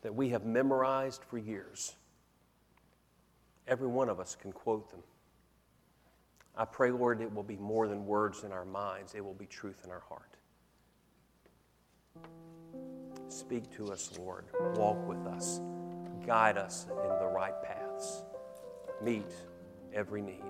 that 0.00 0.14
we 0.14 0.30
have 0.30 0.44
memorized 0.44 1.22
for 1.24 1.38
years. 1.38 1.96
Every 3.68 3.88
one 3.88 4.08
of 4.08 4.20
us 4.20 4.36
can 4.40 4.52
quote 4.52 4.90
them. 4.90 5.02
I 6.56 6.64
pray, 6.64 6.90
Lord, 6.90 7.20
it 7.20 7.32
will 7.32 7.42
be 7.42 7.56
more 7.56 7.88
than 7.88 8.06
words 8.06 8.44
in 8.44 8.52
our 8.52 8.64
minds, 8.64 9.14
it 9.14 9.24
will 9.24 9.34
be 9.34 9.46
truth 9.46 9.82
in 9.84 9.90
our 9.90 10.02
heart. 10.08 10.36
Speak 13.28 13.70
to 13.76 13.90
us, 13.90 14.10
Lord. 14.18 14.44
Walk 14.76 15.08
with 15.08 15.26
us. 15.26 15.60
Guide 16.26 16.58
us 16.58 16.86
in 16.90 17.18
the 17.18 17.30
right 17.34 17.54
paths. 17.62 18.24
Meet 19.02 19.32
every 19.94 20.20
need. 20.20 20.44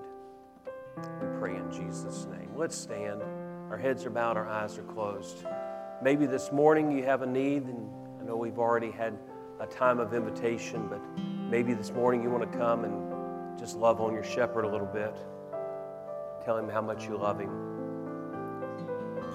We 0.97 1.39
pray 1.39 1.57
in 1.57 1.71
Jesus' 1.71 2.27
name. 2.27 2.51
Let's 2.57 2.77
stand. 2.77 3.23
Our 3.71 3.79
heads 3.79 4.05
are 4.05 4.11
bowed, 4.11 4.37
our 4.37 4.49
eyes 4.49 4.77
are 4.79 4.83
closed. 4.83 5.45
Maybe 6.03 6.27
this 6.27 6.51
morning 6.51 6.91
you 6.91 7.05
have 7.05 7.23
a 7.23 7.27
need, 7.27 7.63
and 7.63 7.89
I 8.21 8.25
know 8.25 8.37
we've 8.37 8.59
already 8.59 8.91
had 8.91 9.17
a 9.61 9.67
time 9.67 10.01
of 10.01 10.13
invitation, 10.13 10.89
but 10.89 11.01
maybe 11.53 11.75
this 11.75 11.91
morning 11.91 12.23
you 12.23 12.31
want 12.31 12.51
to 12.51 12.59
come 12.59 12.85
and 12.85 13.59
just 13.59 13.77
love 13.77 14.01
on 14.01 14.15
your 14.15 14.25
shepherd 14.25 14.65
a 14.65 14.67
little 14.67 14.87
bit. 14.87 15.15
Tell 16.47 16.57
him 16.57 16.67
how 16.67 16.81
much 16.81 17.05
you 17.05 17.15
love 17.19 17.39
him. 17.39 17.51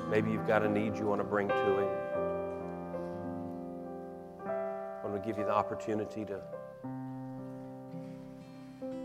Maybe 0.09 0.31
you've 0.31 0.47
got 0.47 0.63
a 0.63 0.67
need 0.67 0.97
you 0.97 1.05
want 1.05 1.21
to 1.21 1.23
bring 1.23 1.47
to 1.47 1.53
him. 1.53 1.89
I 4.47 5.07
want 5.07 5.21
to 5.21 5.27
give 5.27 5.37
you 5.37 5.43
the 5.43 5.51
opportunity 5.51 6.25
to 6.25 6.41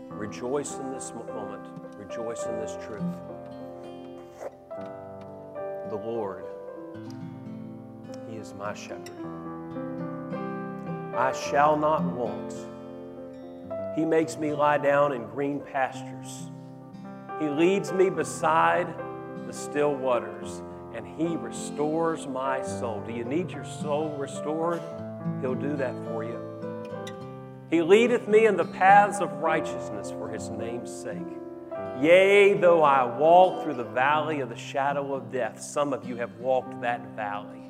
rejoice 0.09 0.79
in 0.79 0.91
this 0.91 1.13
moment, 1.13 1.67
rejoice 1.95 2.47
in 2.47 2.59
this 2.59 2.75
truth. 2.83 3.03
The 5.91 5.97
Lord, 6.03 6.45
He 8.27 8.37
is 8.37 8.55
my 8.55 8.73
shepherd. 8.73 9.11
I 11.15 11.31
shall 11.31 11.77
not 11.77 12.01
want. 12.01 12.72
He 13.95 14.05
makes 14.05 14.37
me 14.37 14.53
lie 14.53 14.79
down 14.79 15.11
in 15.11 15.25
green 15.25 15.59
pastures. 15.59 16.49
He 17.39 17.47
leads 17.47 17.91
me 17.91 18.09
beside 18.09 18.87
the 19.45 19.53
still 19.53 19.93
waters, 19.93 20.61
and 20.95 21.05
He 21.05 21.35
restores 21.35 22.27
my 22.27 22.61
soul. 22.61 23.03
Do 23.05 23.13
you 23.13 23.23
need 23.23 23.51
your 23.51 23.65
soul 23.65 24.15
restored? 24.17 24.81
He'll 25.41 25.55
do 25.55 25.75
that 25.75 25.95
for 26.05 26.23
you. 26.23 26.39
He 27.69 27.81
leadeth 27.81 28.27
me 28.27 28.45
in 28.45 28.57
the 28.57 28.65
paths 28.65 29.19
of 29.19 29.31
righteousness 29.33 30.11
for 30.11 30.29
His 30.29 30.49
name's 30.49 30.91
sake. 30.91 31.17
Yea, 31.99 32.53
though 32.53 32.83
I 32.83 33.03
walk 33.03 33.63
through 33.63 33.75
the 33.75 33.83
valley 33.83 34.39
of 34.39 34.49
the 34.49 34.55
shadow 34.55 35.13
of 35.13 35.31
death, 35.31 35.61
some 35.61 35.93
of 35.93 36.07
you 36.07 36.15
have 36.17 36.35
walked 36.37 36.81
that 36.81 37.15
valley 37.15 37.63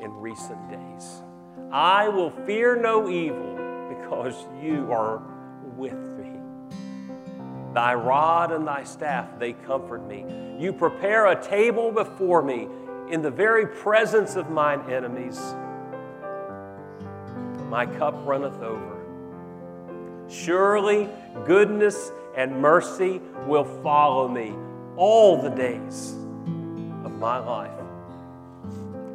in 0.00 0.12
recent 0.12 0.70
days. 0.70 1.22
I 1.70 2.08
will 2.08 2.30
fear 2.46 2.76
no 2.76 3.08
evil 3.08 3.61
because 3.94 4.46
you 4.62 4.90
are 4.92 5.22
with 5.76 5.92
me. 5.92 6.40
Thy 7.74 7.94
rod 7.94 8.52
and 8.52 8.66
thy 8.66 8.84
staff, 8.84 9.38
they 9.38 9.52
comfort 9.52 10.06
me. 10.06 10.24
You 10.58 10.72
prepare 10.72 11.26
a 11.26 11.42
table 11.42 11.90
before 11.90 12.42
me 12.42 12.68
in 13.10 13.22
the 13.22 13.30
very 13.30 13.66
presence 13.66 14.36
of 14.36 14.50
mine 14.50 14.90
enemies. 14.90 15.38
My 17.68 17.86
cup 17.86 18.14
runneth 18.26 18.60
over. 18.60 20.26
Surely 20.28 21.08
goodness 21.44 22.12
and 22.36 22.60
mercy 22.60 23.20
will 23.46 23.64
follow 23.82 24.28
me 24.28 24.54
all 24.96 25.40
the 25.40 25.50
days 25.50 26.12
of 27.04 27.12
my 27.12 27.38
life, 27.38 27.70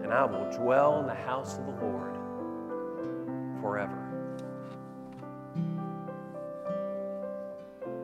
and 0.04 0.12
I 0.12 0.26
will 0.26 0.52
dwell 0.52 1.00
in 1.00 1.08
the 1.08 1.16
house 1.16 1.58
of 1.58 1.66
the 1.66 1.86
Lord 1.86 2.16
forever. 3.62 4.07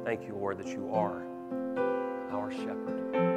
Thank 0.04 0.28
you, 0.28 0.36
Lord, 0.36 0.58
that 0.58 0.68
you 0.68 0.90
are 0.94 1.24
our 2.32 2.52
shepherd. 2.52 3.33